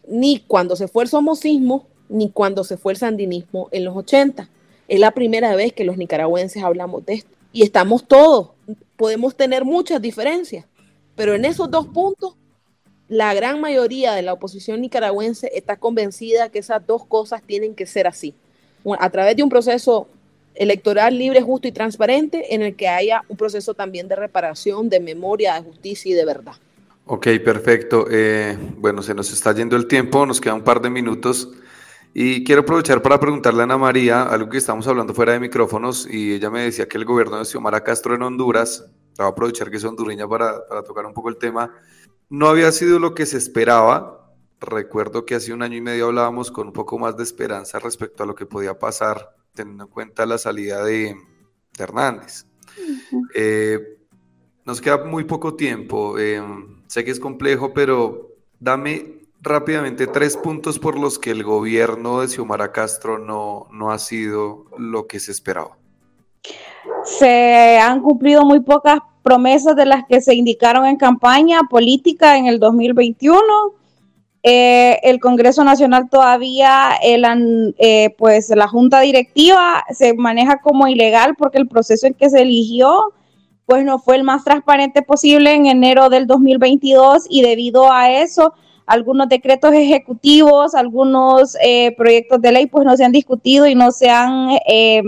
ni 0.08 0.40
cuando 0.40 0.76
se 0.76 0.88
fue 0.88 1.04
el 1.04 1.10
somocismo, 1.10 1.86
ni 2.10 2.32
cuando 2.32 2.64
se 2.64 2.78
fue 2.78 2.94
el 2.94 2.98
sandinismo 2.98 3.70
en 3.72 3.86
los 3.86 3.96
80. 3.96 4.50
Es 4.88 5.00
la 5.00 5.12
primera 5.12 5.56
vez 5.56 5.74
que 5.74 5.84
los 5.84 5.98
nicaragüenses 5.98 6.64
hablamos 6.64 7.06
de 7.06 7.16
esto. 7.16 7.32
Y 7.52 7.64
estamos 7.64 8.08
todos, 8.08 8.50
podemos 8.98 9.36
tener 9.36 9.66
muchas 9.66 10.02
diferencias, 10.02 10.66
pero 11.16 11.34
en 11.34 11.46
esos 11.46 11.72
dos 11.72 11.88
puntos, 11.88 12.36
la 13.08 13.34
gran 13.34 13.62
mayoría 13.62 14.14
de 14.14 14.24
la 14.24 14.34
oposición 14.34 14.82
nicaragüense 14.82 15.52
está 15.54 15.78
convencida 15.78 16.50
que 16.50 16.60
esas 16.60 16.86
dos 16.86 17.06
cosas 17.06 17.42
tienen 17.44 17.76
que 17.76 17.86
ser 17.86 18.08
así. 18.08 18.34
A 19.00 19.10
través 19.10 19.36
de 19.36 19.44
un 19.44 19.50
proceso 19.50 20.08
electoral 20.56 21.18
libre, 21.18 21.42
justo 21.42 21.68
y 21.68 21.72
transparente, 21.72 22.54
en 22.54 22.62
el 22.62 22.76
que 22.76 22.88
haya 22.88 23.24
un 23.28 23.38
proceso 23.38 23.74
también 23.74 24.08
de 24.08 24.16
reparación, 24.16 24.90
de 24.90 25.00
memoria, 25.00 25.56
de 25.56 25.62
justicia 25.62 26.12
y 26.12 26.14
de 26.14 26.26
verdad. 26.26 26.54
Ok, 27.06 27.28
perfecto. 27.44 28.08
Eh, 28.10 28.58
bueno, 28.78 29.04
se 29.04 29.14
nos 29.14 29.32
está 29.32 29.54
yendo 29.54 29.76
el 29.76 29.88
tiempo, 29.88 30.26
nos 30.26 30.42
queda 30.42 30.56
un 30.56 30.64
par 30.64 30.82
de 30.82 30.90
minutos. 30.90 31.50
Y 32.18 32.46
quiero 32.46 32.62
aprovechar 32.62 33.02
para 33.02 33.20
preguntarle 33.20 33.60
a 33.60 33.64
Ana 33.66 33.78
María 33.78 34.24
algo 34.24 34.48
que 34.48 34.58
estamos 34.58 34.88
hablando 34.88 35.14
fuera 35.14 35.34
de 35.34 35.40
micrófonos 35.42 36.08
y 36.10 36.32
ella 36.32 36.50
me 36.50 36.62
decía 36.62 36.88
que 36.88 36.98
el 36.98 37.04
gobierno 37.04 37.38
de 37.38 37.44
Xiomara 37.44 37.84
Castro 37.84 38.16
en 38.16 38.22
Honduras, 38.22 38.90
voy 39.18 39.26
a 39.26 39.30
aprovechar 39.32 39.70
que 39.70 39.76
es 39.76 39.84
hondureña 39.84 40.26
para, 40.26 40.66
para 40.66 40.82
tocar 40.82 41.06
un 41.06 41.14
poco 41.14 41.28
el 41.28 41.36
tema, 41.36 41.74
no 42.30 42.48
había 42.48 42.72
sido 42.72 43.00
lo 43.00 43.14
que 43.14 43.26
se 43.26 43.38
esperaba. 43.38 44.34
Recuerdo 44.62 45.26
que 45.26 45.36
hace 45.36 45.52
un 45.52 45.62
año 45.62 45.76
y 45.76 45.82
medio 45.82 46.06
hablábamos 46.06 46.52
con 46.52 46.68
un 46.68 46.74
poco 46.74 46.98
más 46.98 47.18
de 47.18 47.24
esperanza 47.24 47.80
respecto 47.80 48.24
a 48.24 48.26
lo 48.26 48.34
que 48.34 48.46
podía 48.46 48.80
pasar, 48.80 49.36
teniendo 49.54 49.84
en 49.84 49.90
cuenta 49.90 50.26
la 50.26 50.38
salida 50.38 50.86
de, 50.86 51.18
Hernández. 51.78 52.46
Eh, 53.34 53.98
nos 54.64 54.80
queda 54.80 55.04
muy 55.04 55.26
poco 55.26 55.58
tiempo. 55.58 56.18
Eh, 56.18 56.42
sé 56.88 57.04
que 57.04 57.12
es 57.12 57.20
complejo, 57.20 57.74
pero 57.74 58.38
dame 58.58 59.25
rápidamente 59.46 60.08
tres 60.08 60.36
puntos 60.36 60.80
por 60.80 61.00
los 61.00 61.20
que 61.20 61.32
el 61.32 61.44
gobierno 61.44 62.22
de 62.22 62.28
Xiomara 62.28 62.72
Castro 62.72 63.18
no, 63.18 63.68
no 63.72 63.92
ha 63.92 64.00
sido 64.00 64.66
lo 64.78 65.08
que 65.08 65.20
se 65.20 65.32
esperaba. 65.32 65.78
Se 67.04 67.78
han 67.78 68.02
cumplido 68.02 68.44
muy 68.46 68.60
pocas 68.60 69.00
promesas 69.24 69.76
de 69.76 69.86
las 69.86 70.04
que 70.06 70.22
se 70.22 70.36
indicaron 70.36 70.86
en 70.86 70.98
campaña 70.98 71.62
política 71.70 72.38
en 72.38 72.48
el 72.48 72.60
2021. 72.60 73.42
Eh, 74.44 75.00
el 75.02 75.20
Congreso 75.20 75.64
Nacional 75.64 76.10
todavía, 76.10 76.92
el, 77.02 77.76
eh, 77.80 78.14
pues 78.18 78.50
la 78.50 78.68
Junta 78.68 79.00
Directiva 79.00 79.84
se 79.92 80.14
maneja 80.14 80.58
como 80.62 80.88
ilegal 80.88 81.36
porque 81.36 81.58
el 81.58 81.68
proceso 81.68 82.06
en 82.06 82.14
que 82.14 82.30
se 82.30 82.42
eligió 82.42 83.14
pues 83.66 83.84
no 83.84 83.98
fue 83.98 84.16
el 84.16 84.24
más 84.24 84.44
transparente 84.44 85.02
posible 85.02 85.54
en 85.54 85.66
enero 85.66 86.10
del 86.10 86.28
2022 86.28 87.26
y 87.30 87.42
debido 87.42 87.92
a 87.92 88.12
eso 88.12 88.54
algunos 88.86 89.30
decretos 89.30 89.74
ejecutivos, 89.74 90.76
algunos 90.76 91.58
eh, 91.62 91.94
proyectos 91.98 92.42
de 92.42 92.52
ley 92.52 92.68
pues 92.68 92.86
no 92.86 92.96
se 92.96 93.04
han 93.04 93.12
discutido 93.12 93.66
y 93.66 93.76
no 93.76 93.92
se 93.92 94.10
han 94.10 94.50
eh, 94.68 95.02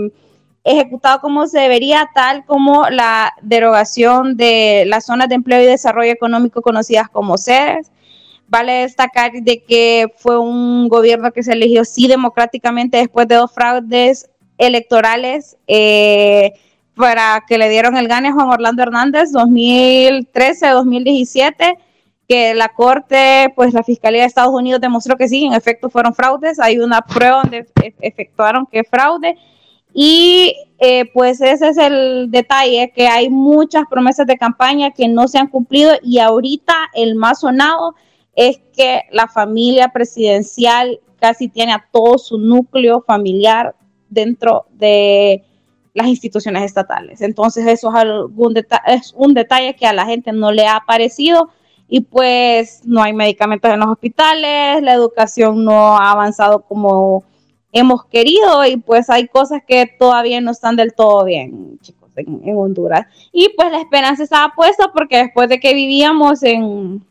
ejecutado 0.64 1.20
como 1.20 1.46
se 1.46 1.60
debería, 1.60 2.08
tal 2.14 2.44
como 2.44 2.88
la 2.90 3.32
derogación 3.42 4.36
de 4.36 4.84
las 4.86 5.06
zonas 5.06 5.28
de 5.28 5.36
empleo 5.36 5.62
y 5.62 5.66
desarrollo 5.66 6.12
económico 6.12 6.62
conocidas 6.62 7.08
como 7.08 7.38
CEDES. 7.38 7.90
Vale 8.48 8.80
destacar 8.80 9.30
de 9.32 9.62
que 9.62 10.12
fue 10.16 10.38
un 10.38 10.88
gobierno 10.88 11.32
que 11.32 11.42
se 11.42 11.52
eligió 11.52 11.84
sí 11.84 12.08
democráticamente 12.08 12.96
después 12.96 13.28
de 13.28 13.34
dos 13.36 13.52
fraudes 13.52 14.30
electorales 14.56 15.58
eh, 15.66 16.54
para 16.94 17.44
que 17.46 17.58
le 17.58 17.68
dieron 17.68 17.96
el 17.96 18.08
gane 18.08 18.28
a 18.28 18.32
Juan 18.32 18.48
Orlando 18.48 18.82
Hernández 18.82 19.30
2013-2017 19.32 21.76
que 22.28 22.54
la 22.54 22.68
Corte, 22.68 23.52
pues 23.56 23.72
la 23.72 23.82
Fiscalía 23.82 24.20
de 24.20 24.26
Estados 24.26 24.52
Unidos 24.52 24.82
demostró 24.82 25.16
que 25.16 25.28
sí, 25.28 25.46
en 25.46 25.54
efecto 25.54 25.88
fueron 25.88 26.14
fraudes, 26.14 26.60
hay 26.60 26.78
una 26.78 27.00
prueba 27.00 27.40
donde 27.42 27.66
e-, 27.82 27.94
efectuaron 28.00 28.66
que 28.66 28.84
fraude. 28.84 29.36
Y 29.94 30.54
eh, 30.78 31.10
pues 31.14 31.40
ese 31.40 31.68
es 31.68 31.78
el 31.78 32.30
detalle, 32.30 32.92
que 32.94 33.08
hay 33.08 33.30
muchas 33.30 33.84
promesas 33.90 34.26
de 34.26 34.36
campaña 34.36 34.90
que 34.90 35.08
no 35.08 35.26
se 35.26 35.38
han 35.38 35.48
cumplido 35.48 35.92
y 36.02 36.18
ahorita 36.18 36.74
el 36.94 37.14
más 37.14 37.40
sonado 37.40 37.94
es 38.36 38.60
que 38.76 39.02
la 39.10 39.26
familia 39.26 39.88
presidencial 39.88 41.00
casi 41.18 41.48
tiene 41.48 41.72
a 41.72 41.84
todo 41.90 42.18
su 42.18 42.38
núcleo 42.38 43.00
familiar 43.00 43.74
dentro 44.10 44.66
de 44.72 45.42
las 45.94 46.06
instituciones 46.06 46.62
estatales. 46.62 47.22
Entonces 47.22 47.66
eso 47.66 47.88
es, 47.88 47.94
algún 47.96 48.54
es 48.86 49.14
un 49.16 49.34
detalle 49.34 49.74
que 49.74 49.86
a 49.86 49.94
la 49.94 50.04
gente 50.04 50.30
no 50.32 50.52
le 50.52 50.66
ha 50.66 50.84
parecido 50.86 51.48
y 51.88 52.02
pues 52.02 52.82
no 52.84 53.02
hay 53.02 53.14
medicamentos 53.14 53.70
en 53.70 53.80
los 53.80 53.88
hospitales, 53.88 54.82
la 54.82 54.92
educación 54.92 55.64
no 55.64 55.96
ha 55.96 56.10
avanzado 56.12 56.60
como 56.60 57.24
hemos 57.72 58.04
querido 58.06 58.64
y 58.66 58.76
pues 58.76 59.08
hay 59.08 59.26
cosas 59.26 59.62
que 59.66 59.86
todavía 59.98 60.40
no 60.40 60.50
están 60.50 60.76
del 60.76 60.94
todo 60.94 61.24
bien, 61.24 61.78
chicos, 61.80 62.10
en, 62.16 62.56
Honduras. 62.56 63.06
Y 63.32 63.48
pues 63.56 63.72
la 63.72 63.80
esperanza 63.80 64.22
estaba 64.22 64.52
puesta 64.54 64.90
porque 64.92 65.16
después 65.16 65.48
de 65.48 65.58
que 65.58 65.72
vivíamos 65.72 66.42
en, 66.42 67.02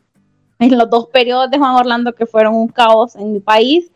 en 0.60 0.78
los 0.78 0.88
dos 0.88 1.08
periodos 1.08 1.50
de 1.50 1.58
Juan 1.58 1.74
Orlando 1.74 2.14
que 2.14 2.26
fueron 2.26 2.54
un 2.54 2.68
caos 2.68 3.16
en 3.16 3.32
mi 3.32 3.40
país, 3.40 3.90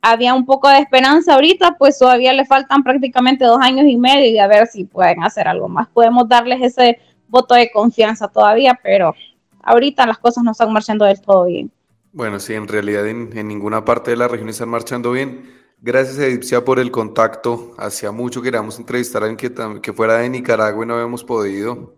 había 0.00 0.34
un 0.34 0.44
poco 0.44 0.68
de 0.68 0.78
esperanza 0.78 1.34
ahorita, 1.34 1.76
pues 1.78 1.98
todavía 1.98 2.32
le 2.32 2.44
faltan 2.44 2.82
prácticamente 2.82 3.44
dos 3.44 3.60
años 3.60 3.86
y 3.86 3.96
medio 3.96 4.26
y 4.26 4.38
a 4.38 4.48
ver 4.48 4.66
si 4.66 4.84
pueden 4.84 5.22
hacer 5.22 5.48
algo 5.48 5.68
más. 5.68 5.88
Podemos 5.88 6.28
darles 6.28 6.60
ese 6.60 6.98
voto 7.28 7.54
de 7.54 7.70
confianza 7.70 8.28
todavía, 8.28 8.78
pero 8.82 9.14
ahorita 9.62 10.06
las 10.06 10.18
cosas 10.18 10.44
no 10.44 10.52
están 10.52 10.72
marchando 10.72 11.04
del 11.04 11.20
todo 11.20 11.46
bien. 11.46 11.70
Bueno, 12.12 12.38
sí, 12.40 12.54
en 12.54 12.68
realidad 12.68 13.06
en, 13.06 13.30
ninguna 13.48 13.84
parte 13.84 14.10
de 14.10 14.16
la 14.16 14.28
región 14.28 14.48
están 14.50 14.68
marchando 14.68 15.12
bien. 15.12 15.50
Gracias, 15.80 16.18
Edipcia, 16.18 16.64
por 16.64 16.78
el 16.78 16.90
contacto. 16.90 17.74
Hacía 17.78 18.12
mucho 18.12 18.42
queríamos 18.42 18.78
entrevistar 18.78 19.22
a 19.22 19.26
alguien 19.26 19.36
que, 19.54 19.80
que 19.80 19.92
fuera 19.92 20.18
de 20.18 20.28
Nicaragua 20.28 20.84
y 20.84 20.86
no 20.86 20.94
habíamos 20.94 21.24
podido, 21.24 21.94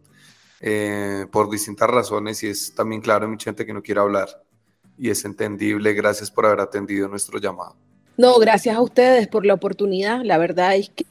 eh, 0.60 1.26
por 1.30 1.50
distintas 1.50 1.90
razones, 1.90 2.42
y 2.44 2.48
es 2.48 2.74
también 2.74 3.00
claro, 3.02 3.28
mucha 3.28 3.46
gente 3.46 3.66
que 3.66 3.74
no 3.74 3.82
quiere 3.82 4.00
hablar, 4.00 4.28
y 4.96 5.10
es 5.10 5.24
entendible. 5.24 5.92
Gracias 5.92 6.30
por 6.30 6.46
haber 6.46 6.60
atendido 6.60 7.08
nuestro 7.08 7.38
llamado. 7.38 7.76
No, 8.16 8.38
gracias 8.38 8.76
a 8.76 8.80
ustedes 8.80 9.26
por 9.26 9.44
la 9.44 9.54
oportunidad. 9.54 10.22
La 10.22 10.38
verdad 10.38 10.76
es 10.76 10.88
que 10.90 11.04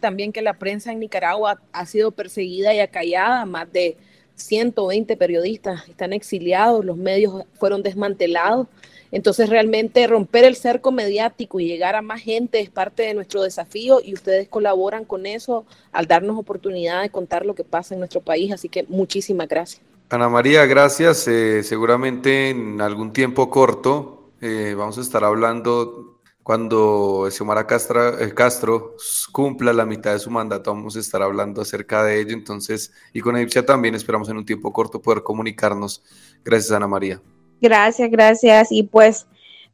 también 0.00 0.32
que 0.32 0.40
la 0.40 0.54
prensa 0.54 0.92
en 0.92 1.00
Nicaragua 1.00 1.60
ha 1.72 1.86
sido 1.86 2.12
perseguida 2.12 2.72
y 2.72 2.80
acallada, 2.80 3.44
más 3.44 3.70
de 3.72 3.98
120 4.36 5.16
periodistas 5.16 5.88
están 5.88 6.12
exiliados, 6.12 6.84
los 6.84 6.96
medios 6.96 7.44
fueron 7.58 7.82
desmantelados. 7.82 8.68
Entonces 9.12 9.48
realmente 9.48 10.06
romper 10.06 10.44
el 10.44 10.56
cerco 10.56 10.92
mediático 10.92 11.60
y 11.60 11.66
llegar 11.66 11.94
a 11.94 12.02
más 12.02 12.20
gente 12.20 12.60
es 12.60 12.70
parte 12.70 13.04
de 13.04 13.14
nuestro 13.14 13.42
desafío 13.42 14.00
y 14.02 14.14
ustedes 14.14 14.48
colaboran 14.48 15.04
con 15.04 15.26
eso 15.26 15.64
al 15.92 16.06
darnos 16.06 16.38
oportunidad 16.38 17.02
de 17.02 17.10
contar 17.10 17.46
lo 17.46 17.54
que 17.54 17.64
pasa 17.64 17.94
en 17.94 18.00
nuestro 18.00 18.20
país. 18.20 18.52
Así 18.52 18.68
que 18.68 18.84
muchísimas 18.88 19.48
gracias. 19.48 19.82
Ana 20.10 20.28
María, 20.28 20.66
gracias. 20.66 21.26
Eh, 21.28 21.62
seguramente 21.62 22.50
en 22.50 22.80
algún 22.80 23.12
tiempo 23.12 23.48
corto 23.48 24.30
eh, 24.40 24.74
vamos 24.76 24.98
a 24.98 25.00
estar 25.00 25.24
hablando 25.24 26.15
cuando 26.46 27.26
Xiomara 27.28 27.66
Castro, 27.66 28.20
eh, 28.20 28.32
Castro, 28.32 28.94
cumpla 29.32 29.72
la 29.72 29.84
mitad 29.84 30.12
de 30.12 30.20
su 30.20 30.30
mandato, 30.30 30.72
vamos 30.72 30.94
a 30.94 31.00
estar 31.00 31.20
hablando 31.20 31.60
acerca 31.60 32.04
de 32.04 32.20
ello. 32.20 32.34
Entonces, 32.34 32.92
y 33.12 33.20
con 33.20 33.36
Edipcia 33.36 33.66
también 33.66 33.96
esperamos 33.96 34.28
en 34.28 34.36
un 34.36 34.46
tiempo 34.46 34.72
corto 34.72 35.02
poder 35.02 35.24
comunicarnos. 35.24 36.04
Gracias, 36.44 36.70
Ana 36.70 36.86
María. 36.86 37.20
Gracias, 37.60 38.08
gracias. 38.12 38.68
Y 38.70 38.84
pues 38.84 39.26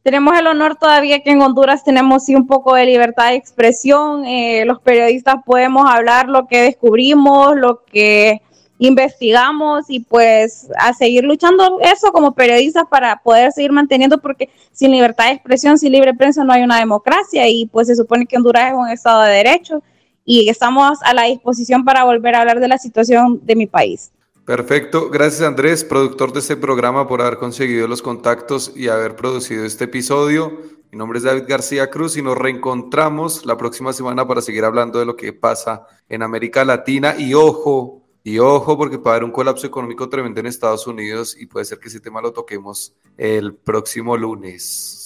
tenemos 0.02 0.34
el 0.38 0.46
honor 0.46 0.76
todavía 0.76 1.22
que 1.22 1.32
en 1.32 1.42
Honduras 1.42 1.84
tenemos 1.84 2.24
sí 2.24 2.34
un 2.34 2.46
poco 2.46 2.74
de 2.74 2.86
libertad 2.86 3.28
de 3.28 3.36
expresión. 3.36 4.24
Eh, 4.24 4.64
los 4.64 4.80
periodistas 4.80 5.42
podemos 5.44 5.84
hablar 5.86 6.30
lo 6.30 6.46
que 6.46 6.62
descubrimos, 6.62 7.54
lo 7.54 7.84
que 7.84 8.40
investigamos 8.86 9.84
y 9.88 10.00
pues 10.00 10.68
a 10.78 10.92
seguir 10.92 11.24
luchando 11.24 11.78
eso 11.80 12.10
como 12.12 12.34
periodistas 12.34 12.84
para 12.90 13.22
poder 13.22 13.52
seguir 13.52 13.72
manteniendo 13.72 14.18
porque 14.18 14.50
sin 14.72 14.90
libertad 14.90 15.26
de 15.26 15.32
expresión, 15.32 15.78
sin 15.78 15.92
libre 15.92 16.14
prensa 16.14 16.44
no 16.44 16.52
hay 16.52 16.62
una 16.62 16.78
democracia 16.78 17.48
y 17.48 17.66
pues 17.66 17.86
se 17.86 17.96
supone 17.96 18.26
que 18.26 18.36
Honduras 18.36 18.72
es 18.72 18.78
un 18.78 18.88
estado 18.88 19.22
de 19.22 19.32
derecho 19.32 19.82
y 20.24 20.48
estamos 20.48 20.98
a 21.02 21.14
la 21.14 21.24
disposición 21.24 21.84
para 21.84 22.04
volver 22.04 22.34
a 22.34 22.40
hablar 22.40 22.60
de 22.60 22.68
la 22.68 22.78
situación 22.78 23.40
de 23.44 23.56
mi 23.56 23.66
país. 23.66 24.10
Perfecto, 24.44 25.08
gracias 25.10 25.42
Andrés, 25.42 25.84
productor 25.84 26.32
de 26.32 26.40
este 26.40 26.56
programa, 26.56 27.06
por 27.06 27.22
haber 27.22 27.38
conseguido 27.38 27.86
los 27.86 28.02
contactos 28.02 28.72
y 28.74 28.88
haber 28.88 29.14
producido 29.14 29.64
este 29.64 29.84
episodio. 29.84 30.58
Mi 30.90 30.98
nombre 30.98 31.18
es 31.18 31.24
David 31.24 31.44
García 31.46 31.88
Cruz 31.88 32.16
y 32.16 32.22
nos 32.22 32.36
reencontramos 32.36 33.46
la 33.46 33.56
próxima 33.56 33.92
semana 33.92 34.26
para 34.26 34.42
seguir 34.42 34.64
hablando 34.64 34.98
de 34.98 35.06
lo 35.06 35.16
que 35.16 35.32
pasa 35.32 35.86
en 36.08 36.22
América 36.22 36.64
Latina. 36.64 37.14
Y 37.16 37.32
ojo, 37.32 38.01
y 38.24 38.38
ojo, 38.38 38.76
porque 38.76 38.98
puede 38.98 39.16
haber 39.16 39.24
un 39.24 39.32
colapso 39.32 39.66
económico 39.66 40.08
tremendo 40.08 40.40
en 40.40 40.46
Estados 40.46 40.86
Unidos 40.86 41.36
y 41.38 41.46
puede 41.46 41.64
ser 41.64 41.78
que 41.78 41.88
ese 41.88 41.98
tema 41.98 42.20
lo 42.20 42.32
toquemos 42.32 42.94
el 43.16 43.54
próximo 43.54 44.16
lunes. 44.16 44.62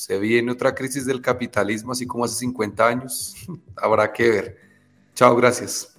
Se 0.07 0.19
viene 0.19 0.53
otra 0.53 0.75
crisis 0.75 1.07
del 1.07 1.23
capitalismo, 1.23 1.93
así 1.93 2.07
como 2.07 2.25
hace 2.25 2.37
50 2.37 2.87
años. 2.87 3.35
Habrá 3.77 4.13
que 4.13 4.29
ver. 4.29 4.59
Chao, 5.15 5.35
gracias. 5.35 5.93